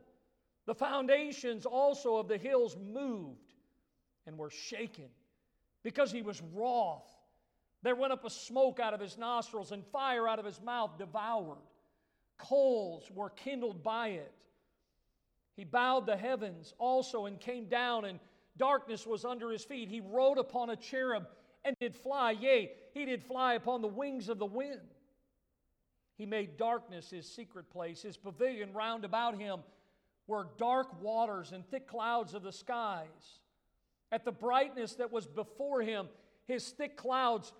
[0.66, 3.54] The foundations also of the hills moved
[4.26, 5.08] and were shaken
[5.82, 7.08] because he was wroth.
[7.82, 10.98] There went up a smoke out of his nostrils, and fire out of his mouth
[10.98, 11.58] devoured.
[12.38, 14.32] Coals were kindled by it.
[15.56, 18.20] He bowed the heavens also and came down, and
[18.56, 19.88] darkness was under his feet.
[19.88, 21.26] He rode upon a cherub
[21.64, 22.32] and did fly.
[22.32, 24.80] Yea, he did fly upon the wings of the wind.
[26.16, 28.02] He made darkness his secret place.
[28.02, 29.60] His pavilion round about him
[30.26, 33.40] were dark waters and thick clouds of the skies.
[34.12, 36.08] At the brightness that was before him,
[36.46, 37.52] his thick clouds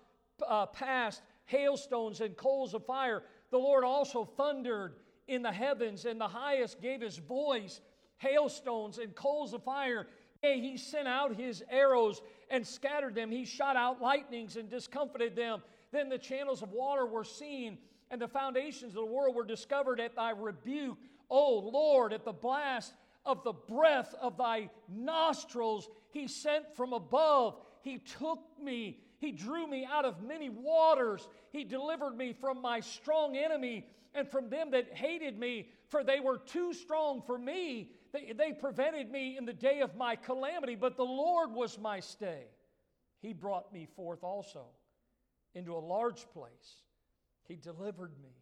[0.47, 3.23] uh, passed, hailstones and coals of fire.
[3.51, 4.95] The Lord also thundered
[5.27, 7.81] in the heavens, and the highest gave his voice,
[8.17, 10.07] hailstones and coals of fire.
[10.43, 13.31] Yea, he sent out his arrows and scattered them.
[13.31, 15.61] He shot out lightnings and discomfited them.
[15.91, 17.77] Then the channels of water were seen,
[18.11, 20.97] and the foundations of the world were discovered at thy rebuke.
[21.29, 22.93] O Lord, at the blast
[23.25, 27.57] of the breath of thy nostrils, he sent from above.
[27.81, 28.99] He took me.
[29.19, 31.27] He drew me out of many waters.
[31.51, 36.19] He delivered me from my strong enemy and from them that hated me, for they
[36.19, 37.91] were too strong for me.
[38.17, 41.99] They, they prevented me in the day of my calamity, but the Lord was my
[41.99, 42.45] stay.
[43.19, 44.65] He brought me forth also
[45.53, 46.81] into a large place.
[47.47, 48.35] He delivered me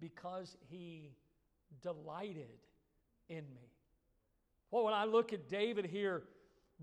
[0.00, 1.12] because he
[1.82, 2.58] delighted
[3.28, 3.70] in me.
[4.70, 6.22] Well, when I look at David here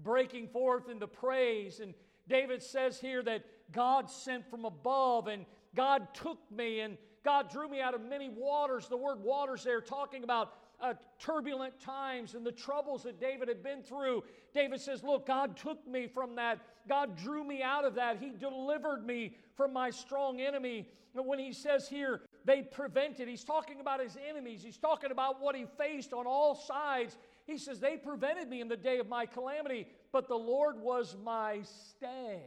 [0.04, 1.94] breaking forth into praise, and
[2.28, 7.68] David says here that God sent from above and God took me and God drew
[7.68, 8.88] me out of many waters.
[8.88, 13.64] The word waters there talking about uh, turbulent times and the troubles that David had
[13.64, 14.24] been through.
[14.54, 16.60] David says, Look, God took me from that.
[16.88, 18.18] God drew me out of that.
[18.20, 20.88] He delivered me from my strong enemy.
[21.16, 24.62] And when he says here, they prevented, he's talking about his enemies.
[24.64, 27.18] He's talking about what he faced on all sides.
[27.46, 31.16] He says, They prevented me in the day of my calamity, but the Lord was
[31.24, 32.42] my stay.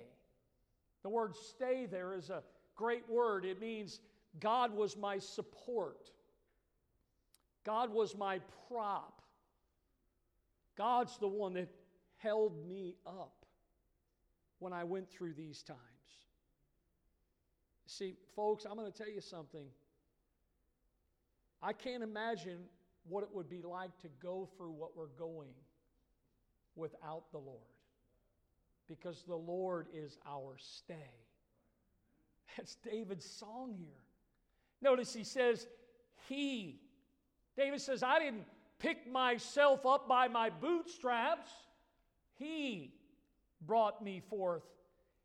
[1.03, 2.43] The word stay there is a
[2.77, 3.45] great word.
[3.45, 4.01] It means
[4.39, 6.11] God was my support.
[7.65, 9.21] God was my prop.
[10.77, 11.69] God's the one that
[12.17, 13.45] held me up
[14.59, 15.79] when I went through these times.
[17.87, 19.67] See, folks, I'm going to tell you something.
[21.63, 22.59] I can't imagine
[23.09, 25.55] what it would be like to go through what we're going
[26.77, 27.59] without the Lord.
[28.87, 30.95] Because the Lord is our stay.
[32.57, 33.89] That's David's song here.
[34.83, 35.67] Notice he says,
[36.29, 36.81] He
[37.61, 38.45] David says, I didn't
[38.79, 41.51] pick myself up by my bootstraps.
[42.37, 42.95] He
[43.61, 44.63] brought me forth.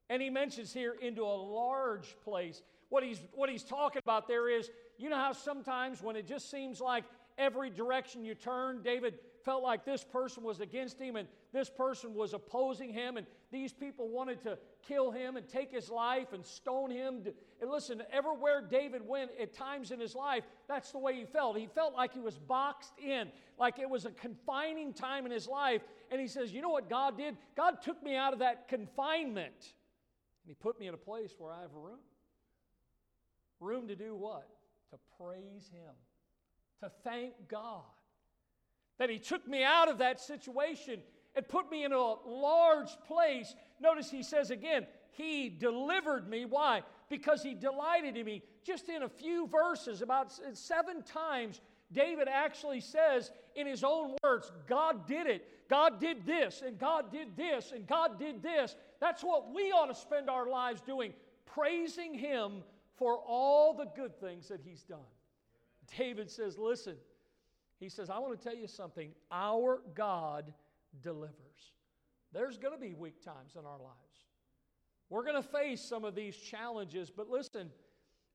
[0.10, 2.62] And he mentions here into a large place.
[2.90, 6.52] What he's, what he's talking about there is, you know how sometimes when it just
[6.52, 7.06] seems like
[7.38, 9.14] every direction you turn, David
[9.46, 13.72] felt like this person was against him and this person was opposing him, and these
[13.72, 17.22] people wanted to kill him and take his life and stone him.
[17.62, 21.58] And listen, everywhere David went at times in his life, that's the way he felt.
[21.58, 25.48] He felt like he was boxed in, like it was a confining time in his
[25.48, 25.82] life.
[26.12, 27.38] And he says, You know what God did?
[27.56, 31.54] God took me out of that confinement, and He put me in a place where
[31.54, 32.00] I have room.
[33.62, 34.48] Room to do what?
[34.92, 35.94] To praise Him,
[36.82, 37.95] to thank God
[38.98, 41.00] that He took me out of that situation
[41.36, 43.56] and put me in a large place.
[43.80, 46.46] Notice He says again, He delivered me.
[46.46, 46.84] Why?
[47.10, 48.44] Because He delighted in me.
[48.64, 54.52] Just in a few verses, about seven times, David actually says in his own words,
[54.68, 55.48] God did it.
[55.70, 58.76] God did this, and God did this, and God did this.
[59.00, 61.14] That's what we ought to spend our lives doing,
[61.46, 62.64] praising Him
[62.98, 65.00] for all the good things that He's done.
[65.98, 66.96] David says, Listen,
[67.80, 69.12] he says, I want to tell you something.
[69.32, 70.54] Our God
[71.02, 71.34] delivers.
[72.32, 73.96] There's going to be weak times in our lives.
[75.10, 77.70] We're going to face some of these challenges, but listen,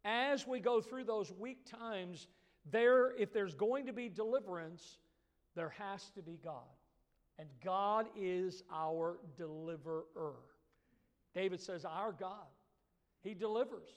[0.05, 2.29] as we go through those weak times,
[2.71, 4.99] there, if there's going to be deliverance,
[5.57, 6.63] there has to be God.
[7.39, 10.37] And God is our deliverer.
[11.35, 12.47] David says, Our God.
[13.23, 13.89] He delivers.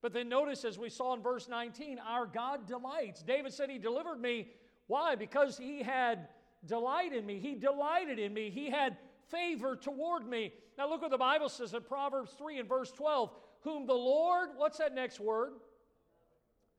[0.00, 3.22] But then notice, as we saw in verse 19, our God delights.
[3.22, 4.48] David said, He delivered me
[4.92, 5.14] why?
[5.14, 6.28] Because he had
[6.66, 7.38] delight in me.
[7.38, 8.50] He delighted in me.
[8.50, 8.98] He had
[9.30, 10.52] favor toward me.
[10.76, 13.30] Now look what the Bible says in Proverbs 3 and verse 12.
[13.62, 15.54] Whom the Lord, what's that next word?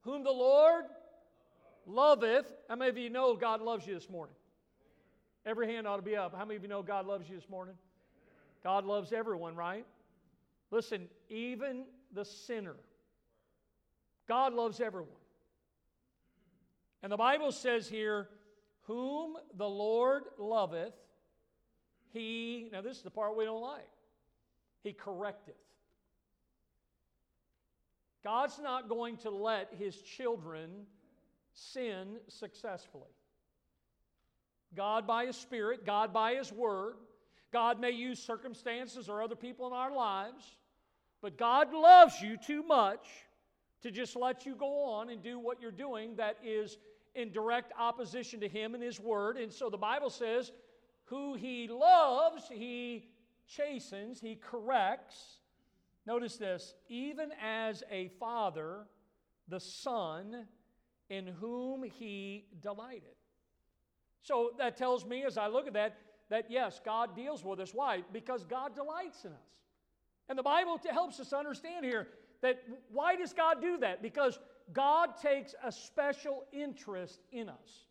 [0.02, 0.84] Whom the Lord
[1.88, 2.46] loveth.
[2.70, 4.36] How many of you know God loves you this morning?
[5.44, 6.36] Every hand ought to be up.
[6.36, 7.74] How many of you know God loves you this morning?
[8.64, 9.88] God loves everyone, right?
[10.70, 12.76] Listen, even the sinner.
[14.28, 15.23] God loves everyone.
[17.04, 18.30] And the Bible says here,
[18.84, 20.94] Whom the Lord loveth,
[22.14, 23.90] he, now this is the part we don't like,
[24.84, 25.60] he correcteth.
[28.24, 30.70] God's not going to let his children
[31.54, 33.12] sin successfully.
[34.76, 36.96] God by his Spirit, God by his Word,
[37.52, 40.44] God may use circumstances or other people in our lives,
[41.22, 43.08] but God loves you too much
[43.82, 46.78] to just let you go on and do what you're doing that is
[47.16, 49.38] in direct opposition to him and his word.
[49.38, 50.52] And so the Bible says,
[51.06, 53.10] who he loves, he
[53.48, 55.40] chastens, he corrects.
[56.06, 58.88] Notice this, even as a father,
[59.48, 60.48] the son
[61.10, 63.16] in whom he delighted.
[64.22, 65.98] So that tells me as I look at that,
[66.30, 67.72] that yes, God deals with us.
[67.74, 68.04] Why?
[68.12, 69.38] Because God delights in us.
[70.30, 72.08] And the Bible helps us understand here
[72.42, 74.02] that why does God do that?
[74.02, 74.40] Because
[74.72, 77.88] God takes a special interest in us.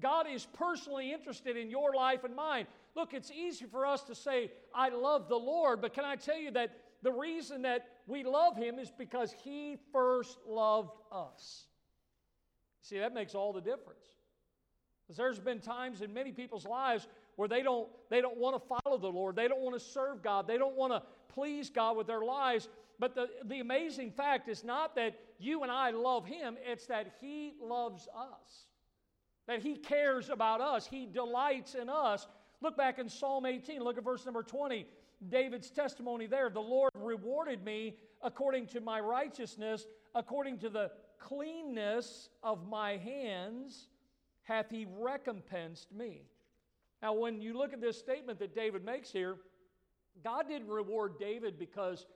[0.00, 2.66] God is personally interested in your life and mine.
[2.94, 6.38] Look, it's easy for us to say, I love the Lord, but can I tell
[6.38, 11.64] you that the reason that we love Him is because He first loved us.
[12.82, 14.04] See, that makes all the difference.
[15.02, 17.06] Because there's been times in many people's lives
[17.36, 20.22] where they don't, they don't want to follow the Lord, they don't want to serve
[20.22, 22.68] God, they don't want to please God with their lives.
[22.98, 27.14] But the, the amazing fact is not that you and I love Him, it's that
[27.20, 28.66] He loves us.
[29.46, 32.26] That He cares about us, He delights in us.
[32.60, 34.86] Look back in Psalm 18, look at verse number 20.
[35.28, 42.28] David's testimony there the Lord rewarded me according to my righteousness, according to the cleanness
[42.42, 43.88] of my hands,
[44.42, 46.22] hath He recompensed me.
[47.00, 49.36] Now, when you look at this statement that David makes here,
[50.22, 52.06] God didn't reward David because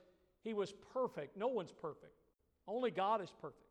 [0.43, 1.37] he was perfect.
[1.37, 2.13] No one's perfect,
[2.67, 3.61] only God is perfect.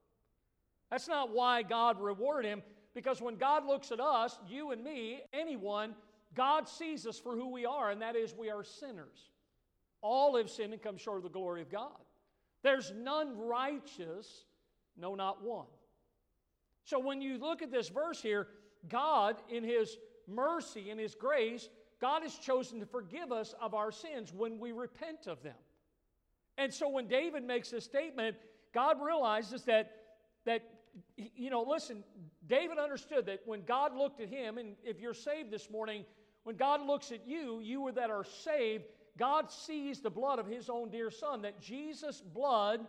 [0.91, 2.62] That's not why God rewarded him,
[2.95, 5.95] because when God looks at us, you and me, anyone,
[6.35, 9.31] God sees us for who we are, and that is we are sinners.
[10.01, 11.91] All have sinned and come short of the glory of God.
[12.62, 14.45] There's none righteous,
[14.97, 15.67] no, not one.
[16.85, 18.47] So when you look at this verse here,
[18.89, 19.97] God, in His
[20.29, 21.69] mercy and His grace,
[22.01, 25.57] God has chosen to forgive us of our sins when we repent of them.
[26.59, 28.37] And so when David makes this statement,
[28.73, 29.93] God realizes that,
[30.45, 30.63] that
[31.17, 32.03] you know, listen,
[32.47, 36.05] David understood that when God looked at him, and if you're saved this morning,
[36.45, 38.85] when God looks at you, you that are saved,
[39.19, 42.87] God sees the blood of his own dear son, that Jesus' blood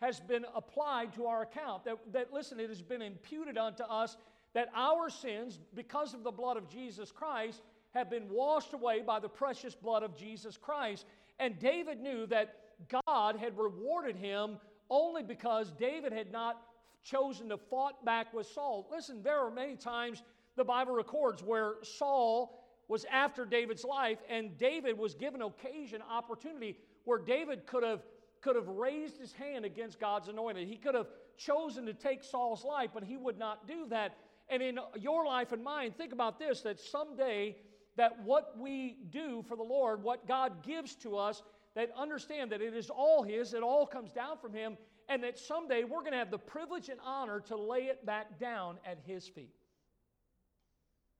[0.00, 1.84] has been applied to our account.
[1.84, 4.16] That, that, listen, it has been imputed unto us
[4.54, 7.62] that our sins, because of the blood of Jesus Christ,
[7.94, 11.06] have been washed away by the precious blood of Jesus Christ.
[11.38, 14.58] And David knew that God had rewarded him
[14.88, 16.62] only because David had not
[17.02, 18.88] chosen to fought back with Saul.
[18.90, 20.22] Listen, there are many times
[20.56, 26.76] the Bible records where Saul was after David's life and David was given occasion, opportunity
[27.04, 28.02] where David could have
[28.40, 30.66] could have raised his hand against God's anointed.
[30.66, 34.16] He could have chosen to take Saul's life, but he would not do that.
[34.48, 37.56] And in your life and mine, think about this that someday
[37.96, 41.42] that what we do for the Lord, what God gives to us,
[41.74, 44.76] that understand that it is all His, it all comes down from Him,
[45.08, 48.38] and that someday we're going to have the privilege and honor to lay it back
[48.38, 49.54] down at His feet.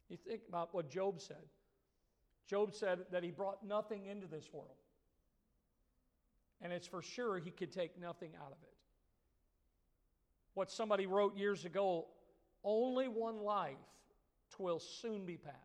[0.08, 1.44] You think about what Job said.
[2.50, 4.74] Job said that he brought nothing into this world.
[6.60, 8.74] And it's for sure he could take nothing out of it.
[10.54, 12.08] What somebody wrote years ago
[12.64, 13.76] only one life
[14.50, 15.56] twill soon be past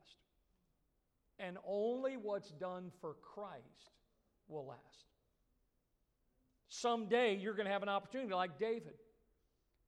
[1.39, 3.94] and only what's done for Christ
[4.47, 4.79] will last.
[6.67, 8.95] Someday you're going to have an opportunity, like David,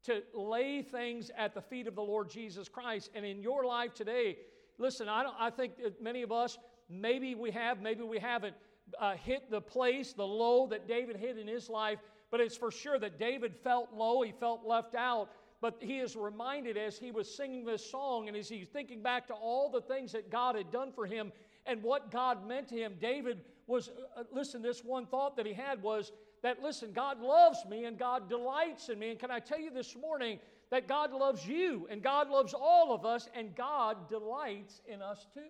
[0.05, 3.09] to lay things at the feet of the Lord Jesus Christ.
[3.13, 4.37] And in your life today,
[4.77, 6.57] listen, I, don't, I think that many of us,
[6.89, 8.55] maybe we have, maybe we haven't
[8.99, 11.99] uh, hit the place, the low that David hit in his life,
[12.31, 15.29] but it's for sure that David felt low, he felt left out.
[15.59, 19.25] But he is reminded as he was singing this song and as he's thinking back
[19.27, 21.31] to all the things that God had done for him
[21.65, 22.93] and what God meant to him.
[23.01, 26.11] David was, uh, uh, listen, this one thought that he had was
[26.41, 29.11] that, listen, God loves me and God delights in me.
[29.11, 30.39] And can I tell you this morning
[30.71, 35.27] that God loves you and God loves all of us and God delights in us
[35.33, 35.49] too?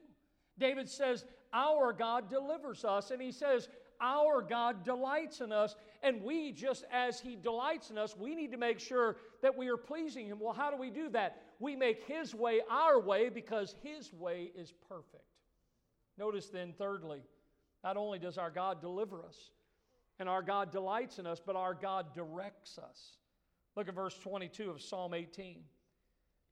[0.58, 3.12] David says, Our God delivers us.
[3.12, 3.70] And he says,
[4.02, 5.76] Our God delights in us.
[6.02, 9.68] And we, just as he delights in us, we need to make sure that we
[9.68, 10.40] are pleasing him.
[10.40, 11.44] Well, how do we do that?
[11.60, 15.24] We make his way our way because his way is perfect.
[16.18, 17.22] Notice then, thirdly,
[17.88, 19.52] not only does our God deliver us
[20.20, 23.14] and our God delights in us, but our God directs us.
[23.78, 25.60] Look at verse 22 of Psalm 18.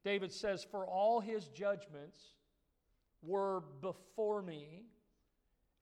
[0.02, 2.16] David says, For all his judgments
[3.22, 4.86] were before me,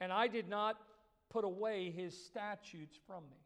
[0.00, 0.76] and I did not
[1.30, 3.38] put away his statutes from me.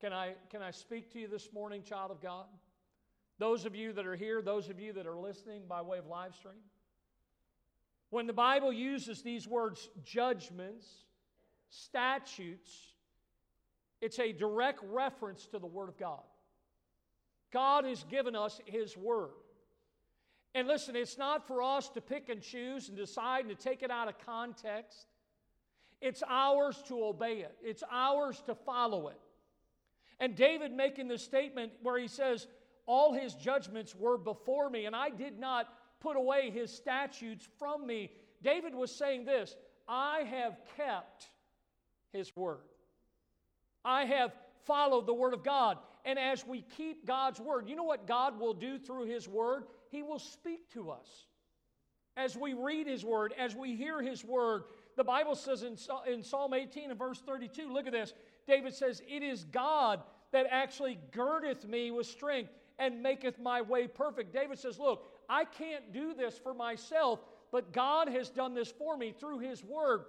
[0.00, 2.46] Can I, can I speak to you this morning, child of God?
[3.40, 6.06] Those of you that are here, those of you that are listening by way of
[6.06, 6.62] live stream,
[8.10, 10.86] when the Bible uses these words judgments,
[11.68, 12.94] statutes,
[14.00, 16.22] it's a direct reference to the Word of God.
[17.52, 19.30] God has given us His Word.
[20.54, 23.82] And listen, it's not for us to pick and choose and decide and to take
[23.82, 25.06] it out of context.
[26.00, 29.20] It's ours to obey it, it's ours to follow it.
[30.18, 32.46] And David making this statement where he says,
[32.86, 35.68] All his judgments were before me, and I did not
[36.00, 38.10] put away his statutes from me.
[38.42, 39.56] David was saying this
[39.88, 41.28] I have kept
[42.12, 42.58] his word.
[43.84, 44.32] I have
[44.66, 45.78] followed the Word of God.
[46.04, 49.64] And as we keep God's Word, you know what God will do through His Word?
[49.90, 51.26] He will speak to us.
[52.16, 54.64] As we read His Word, as we hear His Word,
[54.96, 55.76] the Bible says in,
[56.10, 58.12] in Psalm 18 and verse 32, look at this.
[58.48, 63.86] David says, It is God that actually girdeth me with strength and maketh my way
[63.86, 64.32] perfect.
[64.32, 67.20] David says, Look, I can't do this for myself,
[67.52, 70.04] but God has done this for me through His Word.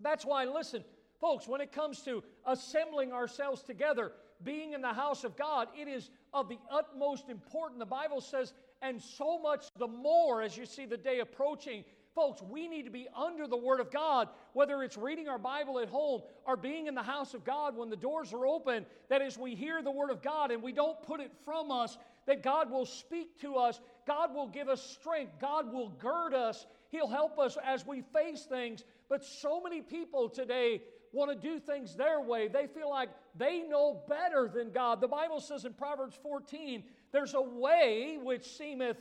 [0.00, 0.84] That's why, listen,
[1.20, 5.88] folks, when it comes to assembling ourselves together, being in the house of God, it
[5.88, 7.78] is of the utmost importance.
[7.78, 8.52] The Bible says,
[8.82, 11.84] and so much the more as you see the day approaching.
[12.14, 15.78] Folks, we need to be under the Word of God, whether it's reading our Bible
[15.78, 19.20] at home or being in the house of God when the doors are open, that
[19.20, 22.42] as we hear the Word of God and we don't put it from us, that
[22.42, 27.08] God will speak to us, God will give us strength, God will gird us, He'll
[27.08, 28.84] help us as we face things.
[29.08, 32.48] But so many people today want to do things their way.
[32.48, 35.00] They feel like they know better than God.
[35.00, 38.98] The Bible says in Proverbs 14, there's a way which seemeth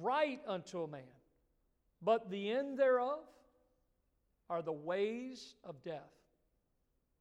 [0.00, 1.02] right unto a man,
[2.02, 3.20] but the end thereof
[4.48, 6.10] are the ways of death.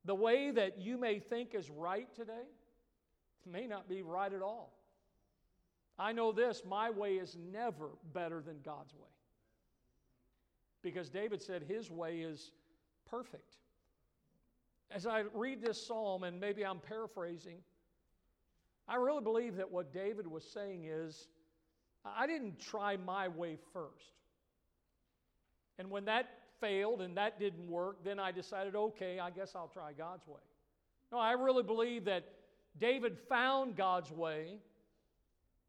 [0.06, 2.48] The way that you may think is right today
[3.46, 4.79] may not be right at all.
[6.00, 9.10] I know this my way is never better than God's way.
[10.82, 12.52] Because David said his way is
[13.10, 13.58] perfect.
[14.92, 17.58] As I read this psalm, and maybe I'm paraphrasing,
[18.88, 21.28] I really believe that what David was saying is
[22.06, 24.14] I didn't try my way first.
[25.78, 26.30] And when that
[26.62, 30.42] failed and that didn't work, then I decided, okay, I guess I'll try God's way.
[31.12, 32.24] No, I really believe that
[32.80, 34.60] David found God's way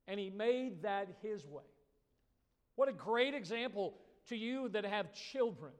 [0.09, 1.63] and he made that his way.
[2.77, 3.95] What a great example
[4.29, 5.73] to you that have children.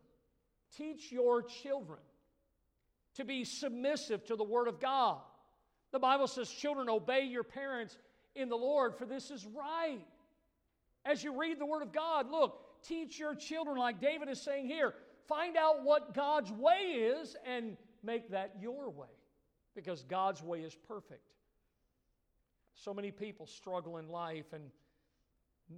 [0.77, 1.99] Teach your children
[3.15, 5.19] to be submissive to the Word of God.
[5.93, 7.97] The Bible says, Children, obey your parents
[8.35, 10.01] in the Lord, for this is right.
[11.05, 14.67] As you read the Word of God, look, teach your children, like David is saying
[14.67, 14.95] here,
[15.27, 19.09] find out what God's way is and make that your way,
[19.75, 21.23] because God's way is perfect.
[22.83, 24.71] So many people struggle in life, and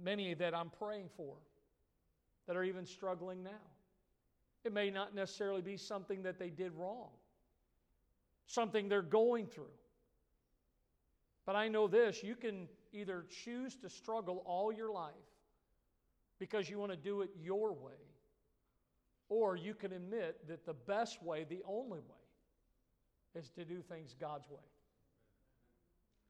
[0.03, 1.35] many that I'm praying for
[2.47, 3.51] that are even struggling now.
[4.63, 7.09] It may not necessarily be something that they did wrong,
[8.47, 9.65] something they're going through.
[11.45, 15.11] But I know this you can either choose to struggle all your life
[16.39, 17.99] because you want to do it your way,
[19.27, 24.15] or you can admit that the best way, the only way, is to do things
[24.17, 24.63] God's way.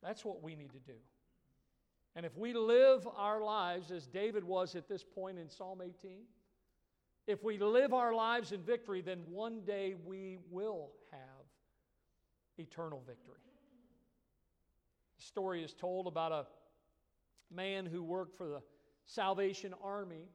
[0.04, 0.97] That's what we need to do.
[2.16, 6.18] And if we live our lives as David was at this point in Psalm 18,
[7.26, 11.20] if we live our lives in victory, then one day we will have
[12.58, 13.39] eternal victory.
[15.18, 16.45] The story is told about a
[17.54, 18.62] man who worked for the
[19.06, 20.28] Salvation Army,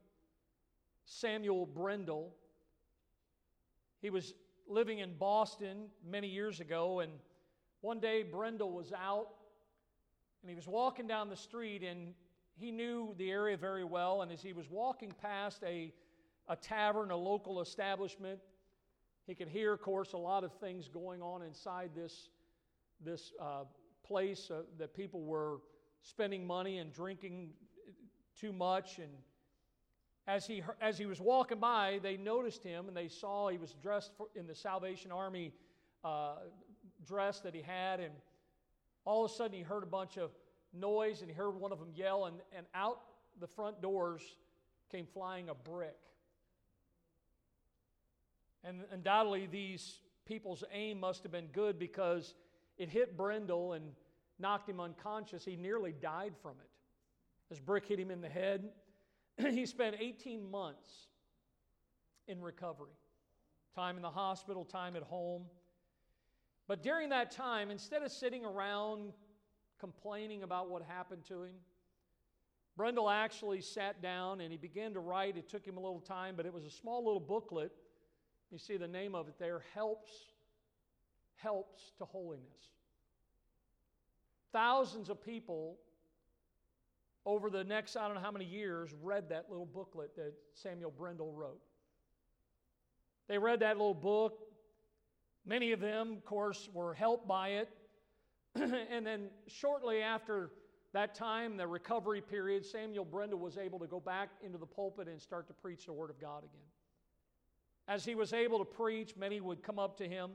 [1.05, 2.31] Samuel Brengle.
[4.01, 4.33] He was
[4.67, 7.11] living in Boston many years ago, and
[7.81, 9.27] one day Brengle was out
[10.41, 12.13] and he was walking down the street, and
[12.55, 14.21] he knew the area very well.
[14.21, 15.93] And as he was walking past a,
[16.47, 18.39] a tavern, a local establishment,
[19.27, 22.29] he could hear, of course, a lot of things going on inside this,
[23.03, 23.63] this uh,
[24.03, 25.59] place uh, that people were
[26.01, 27.51] spending money and drinking
[28.39, 28.97] too much.
[28.97, 29.11] And
[30.27, 33.75] as he, as he was walking by, they noticed him and they saw he was
[33.81, 35.53] dressed for, in the Salvation Army
[36.03, 36.35] uh,
[37.05, 37.99] dress that he had.
[37.99, 38.13] And
[39.09, 40.29] all of a sudden he heard a bunch of
[40.71, 42.99] noise and he heard one of them yell, and, and out
[43.39, 44.21] the front doors
[44.91, 45.97] came flying a brick.
[48.63, 52.35] And undoubtedly, these people's aim must have been good because
[52.77, 53.85] it hit Brengle and
[54.37, 55.43] knocked him unconscious.
[55.43, 56.69] He nearly died from it.
[57.49, 58.69] This brick hit him in the head.
[59.39, 61.07] he spent 18 months
[62.27, 62.93] in recovery
[63.75, 65.45] time in the hospital, time at home.
[66.69, 69.11] But during that time, instead of sitting around
[69.79, 71.55] complaining about what happened to him,
[72.77, 75.35] Brengle actually sat down and he began to write.
[75.35, 77.71] It took him a little time, but it was a small little booklet.
[78.51, 80.11] You see the name of it there Helps,
[81.37, 82.69] Helps to Holiness.
[84.53, 85.79] Thousands of people
[87.25, 90.91] over the next, I don't know how many years, read that little booklet that Samuel
[90.91, 91.61] Brengle wrote.
[93.27, 94.48] They read that little book,
[95.45, 97.69] Many of them, of course, were helped by it.
[98.55, 100.51] and then shortly after
[100.93, 105.07] that time, the recovery period, Samuel Brengle was able to go back into the pulpit
[105.07, 106.67] and start to preach the Word of God again.
[107.87, 110.31] As he was able to preach, many would come up to him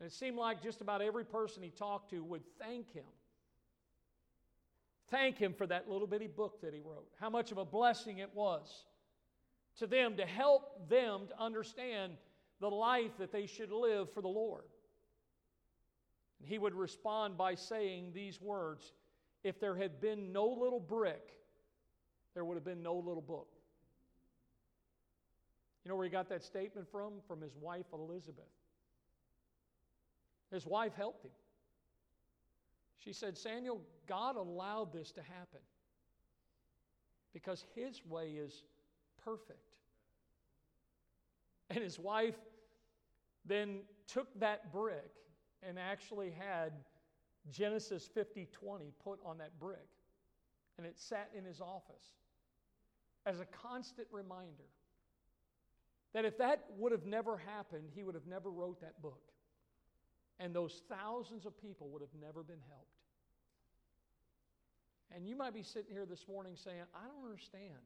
[0.00, 3.04] And it seemed like just about every person he talked to would thank him.
[5.10, 7.06] Thank him for that little bitty book that he wrote.
[7.20, 8.86] How much of a blessing it was
[9.78, 12.14] to them to help them to understand
[12.62, 14.62] the life that they should live for the Lord.
[16.38, 18.92] And he would respond by saying these words
[19.42, 21.32] If there had been no little brick,
[22.34, 23.48] there would have been no little book.
[25.84, 27.14] You know where he got that statement from?
[27.26, 28.44] From his wife, Elizabeth.
[30.52, 31.32] His wife helped him.
[32.98, 35.60] She said, Samuel, God allowed this to happen
[37.32, 38.62] because his way is
[39.24, 39.58] perfect.
[41.68, 42.36] And his wife
[43.44, 45.12] then took that brick
[45.62, 46.72] and actually had
[47.50, 49.88] Genesis 50 20 put on that brick.
[50.78, 52.14] And it sat in his office
[53.26, 54.68] as a constant reminder
[56.12, 59.32] that if that would have never happened, he would have never wrote that book.
[60.38, 62.88] And those thousands of people would have never been helped.
[65.14, 67.78] And you might be sitting here this morning saying, I don't understand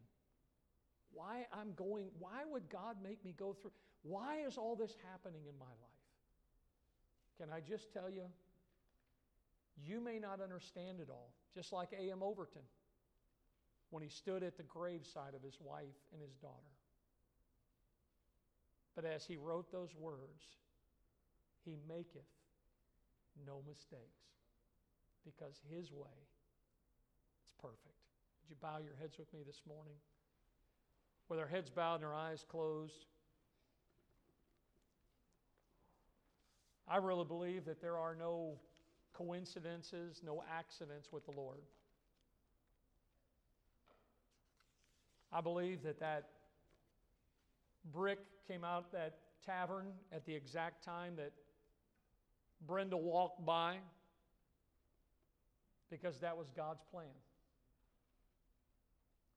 [1.13, 3.73] why I'm going, why would God make me go through?
[4.09, 5.97] Why is all this happening in my life?
[7.39, 8.23] Can I just tell you,
[9.85, 12.23] you may not understand it all, just like A.M.
[12.23, 12.63] Overton
[13.91, 16.75] when he stood at the graveside of his wife and his daughter.
[18.95, 20.43] But as he wrote those words,
[21.65, 22.31] he maketh
[23.47, 24.25] no mistakes
[25.25, 26.17] because his way
[27.45, 27.99] is perfect.
[28.41, 29.97] Would you bow your heads with me this morning?
[31.29, 33.07] With our heads bowed and our eyes closed.
[36.89, 38.55] I really believe that there are no
[39.13, 41.59] coincidences, no accidents with the Lord.
[45.33, 46.29] I believe that that
[47.93, 51.33] brick came out that tavern at the exact time that
[52.67, 53.77] Brengle walked by
[55.91, 57.05] because that was God's plan,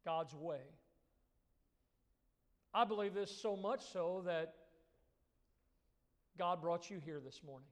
[0.06, 0.62] God's way.
[2.74, 4.54] I believe this so much so that
[6.38, 7.67] God brought you here this morning.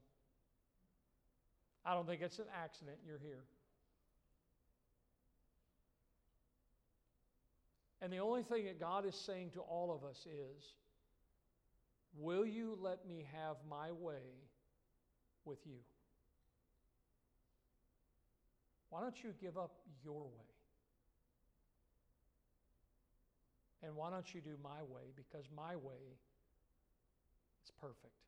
[1.84, 3.44] I don't think it's an accident you're here.
[8.00, 10.74] And the only thing that God is saying to all of us is,
[12.16, 14.22] Will you let me have my way
[15.44, 15.78] with you?
[18.90, 20.48] Why don't you give up your way?
[23.82, 25.12] And why don't you do my way?
[25.14, 26.18] Because my way
[27.64, 28.27] is perfect.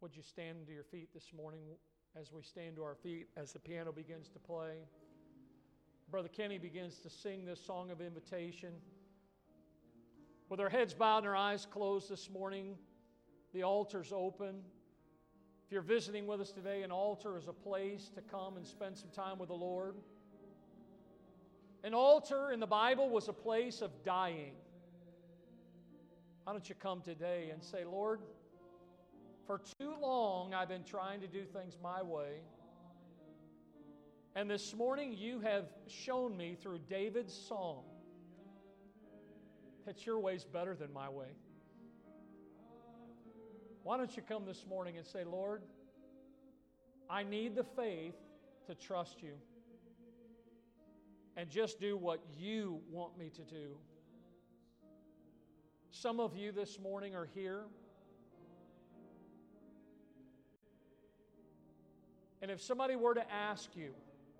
[0.00, 1.62] Would you stand to your feet this morning
[2.14, 4.76] as we stand to our feet as the piano begins to play?
[6.08, 8.74] Brother Kenny begins to sing this song of invitation.
[10.48, 12.76] With our heads bowed and our eyes closed this morning,
[13.52, 14.60] the altar's open.
[15.66, 18.96] If you're visiting with us today, an altar is a place to come and spend
[18.96, 19.96] some time with the Lord.
[21.82, 24.52] An altar in the Bible was a place of dying.
[26.44, 28.20] Why don't you come today and say, Lord,
[29.48, 32.42] for too long I've been trying to do things my way.
[34.36, 37.84] And this morning you have shown me through David's song
[39.86, 41.28] that your way's better than my way.
[43.84, 45.62] Why don't you come this morning and say, Lord,
[47.08, 48.16] I need the faith
[48.66, 49.32] to trust you
[51.38, 53.78] and just do what you want me to do.
[55.90, 57.62] Some of you this morning are here.
[62.40, 63.92] And if somebody were to ask you,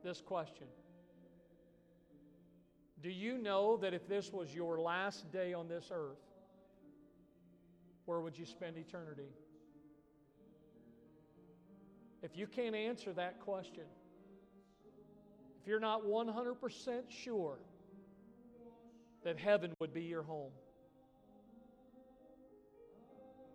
[0.05, 0.67] this question
[3.03, 6.19] Do you know that if this was your last day on this earth,
[8.05, 9.29] where would you spend eternity?
[12.23, 13.85] If you can't answer that question,
[15.61, 17.59] if you're not 100% sure
[19.25, 20.51] that heaven would be your home,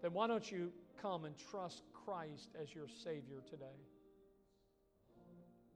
[0.02, 0.72] then why don't you
[1.02, 3.66] come and trust Christ as your Savior today?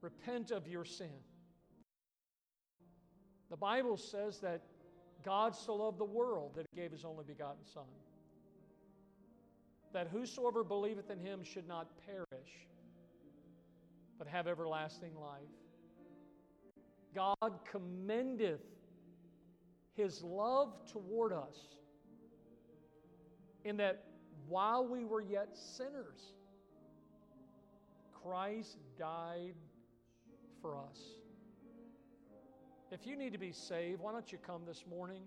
[0.02, 1.12] Repent of your sin.
[3.50, 4.62] The Bible says that
[5.24, 7.84] God so loved the world that he gave his only begotten Son.
[9.94, 12.68] That whosoever believeth in him should not perish,
[14.18, 15.42] but have everlasting life.
[17.16, 18.62] God commendeth
[19.96, 21.58] his love toward us
[23.66, 24.04] in that
[24.48, 26.34] while we were yet sinners,
[28.24, 29.56] Christ died
[30.68, 31.00] for us.
[32.92, 35.22] If you need to be saved, why don't you come this morning?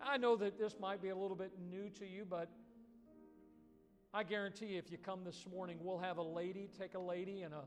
[0.00, 2.48] I know that this might be a little bit new to you, but
[4.14, 7.42] I guarantee you, if you come this morning, we'll have a lady take a lady
[7.42, 7.64] and a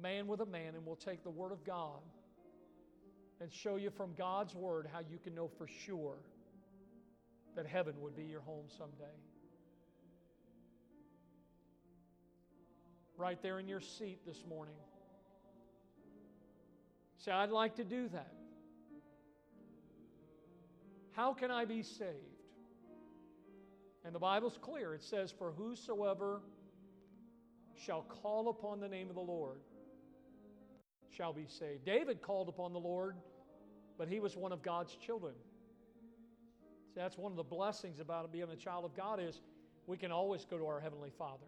[0.00, 2.00] man with a man, and we'll take the Word of God
[3.42, 6.16] and show you from God's Word how you can know for sure
[7.54, 9.04] that heaven would be your home someday.
[13.18, 14.76] Right there in your seat this morning.
[17.24, 18.32] Say, I'd like to do that.
[21.12, 22.10] How can I be saved?
[24.04, 24.92] And the Bible's clear.
[24.94, 26.40] It says, For whosoever
[27.76, 29.60] shall call upon the name of the Lord
[31.16, 31.84] shall be saved.
[31.84, 33.16] David called upon the Lord,
[33.98, 35.34] but he was one of God's children.
[36.88, 39.40] See, that's one of the blessings about being a child of God is
[39.86, 41.46] we can always go to our heavenly Father.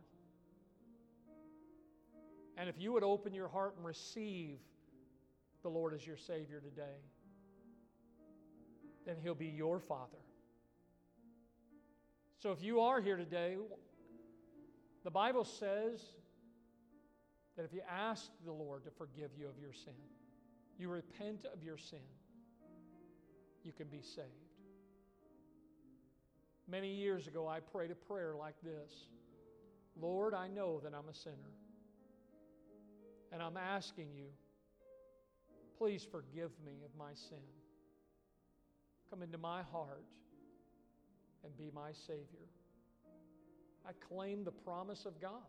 [2.56, 4.58] And if you would open your heart and receive
[5.64, 7.00] the Lord as your Savior today,
[9.04, 10.18] then He'll be your Father.
[12.38, 13.56] So if you are here today,
[15.02, 16.00] the Bible says
[17.56, 19.94] that if you ask the Lord to forgive you of your sin,
[20.78, 21.98] you repent of your sin,
[23.64, 24.28] you can be saved.
[26.68, 28.92] Many years ago, I prayed a prayer like this
[29.98, 31.36] Lord, I know that I'm a sinner.
[33.32, 34.26] And I'm asking you,
[35.84, 37.44] please forgive me of my sin.
[39.10, 40.06] Come into my heart
[41.44, 42.48] and be my Savior.
[43.86, 45.42] I claim the promise of God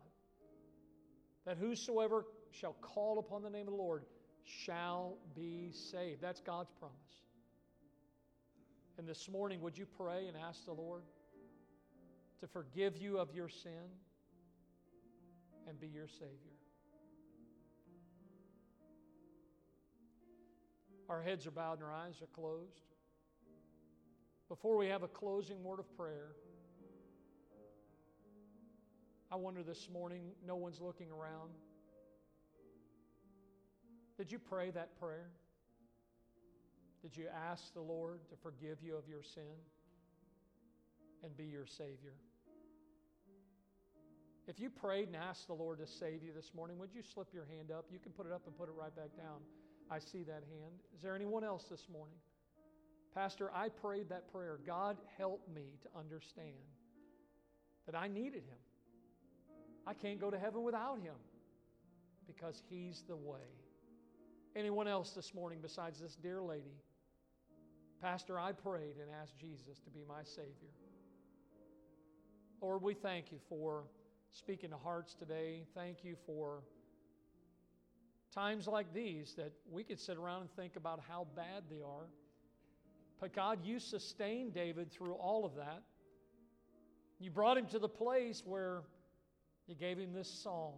[1.46, 4.04] that whosoever shall call upon the name of the Lord
[4.44, 6.20] shall be saved.
[6.20, 6.96] That's God's promise.
[8.98, 11.04] And this morning, would you pray and ask the Lord
[12.40, 13.88] to forgive you of your sin
[15.66, 16.55] and be your Savior?
[21.08, 22.82] Our heads are bowed and our eyes are closed.
[24.48, 26.32] Before we have a closing word of prayer,
[29.30, 31.50] I wonder this morning, no one's looking around.
[34.16, 35.30] Did you pray that prayer?
[37.02, 39.42] Did you ask the Lord to forgive you of your sin
[41.22, 42.14] and be your Savior?
[44.48, 47.28] If you prayed and asked the Lord to save you this morning, would you slip
[47.34, 47.86] your hand up?
[47.90, 49.40] You can put it up and put it right back down.
[49.90, 50.80] I see that hand.
[50.94, 52.16] Is there anyone else this morning?
[53.14, 54.58] Pastor, I prayed that prayer.
[54.66, 56.54] God, help me to understand
[57.86, 58.58] that I needed Him.
[59.86, 61.14] I can't go to heaven without Him
[62.26, 63.46] because He's the way.
[64.56, 66.76] Anyone else this morning besides this dear lady?
[68.02, 70.74] Pastor, I prayed and asked Jesus to be my Savior.
[72.60, 73.84] Lord, we thank you for
[74.32, 75.64] speaking to hearts today.
[75.74, 76.62] Thank you for
[78.36, 82.06] times like these that we could sit around and think about how bad they are.
[83.18, 85.82] But God, you sustained David through all of that.
[87.18, 88.82] You brought him to the place where
[89.66, 90.74] you gave him this song.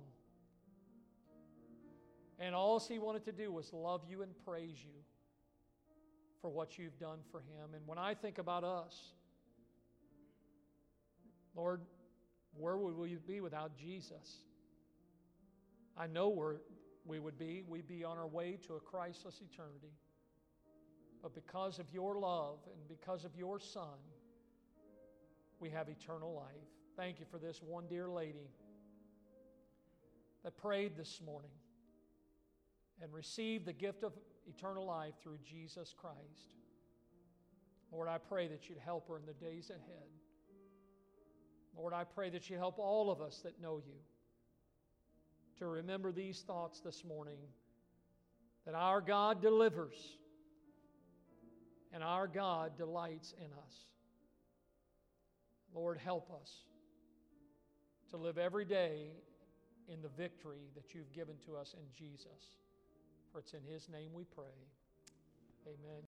[2.39, 4.95] And all he wanted to do was love you and praise you
[6.41, 7.75] for what you've done for him.
[7.75, 8.97] And when I think about us,
[11.57, 11.81] Lord,
[12.57, 14.45] where would we be without Jesus?
[15.97, 16.59] I know where
[17.09, 17.65] we would be.
[17.67, 19.93] We'd be on our way to a Christless eternity.
[21.23, 23.99] But because of your love and because of your Son,
[25.59, 26.69] we have eternal life.
[26.97, 28.51] Thank you for this one dear lady
[30.45, 31.51] that prayed this morning
[33.03, 34.13] and received the gift of
[34.47, 36.55] eternal life through Jesus Christ.
[37.91, 40.09] Lord, I pray that you'd help her in the days ahead.
[41.77, 43.95] Lord, I pray that you help all of us that know you
[45.59, 47.39] to remember these thoughts this morning
[48.67, 49.97] that our God delivers
[51.93, 53.75] and our God delights in us.
[55.75, 56.51] Lord, help us
[58.11, 59.11] to live every day
[59.89, 62.57] in the victory that you've given to us in Jesus.
[63.33, 64.45] For it's in His name we pray.
[65.67, 66.03] Amen.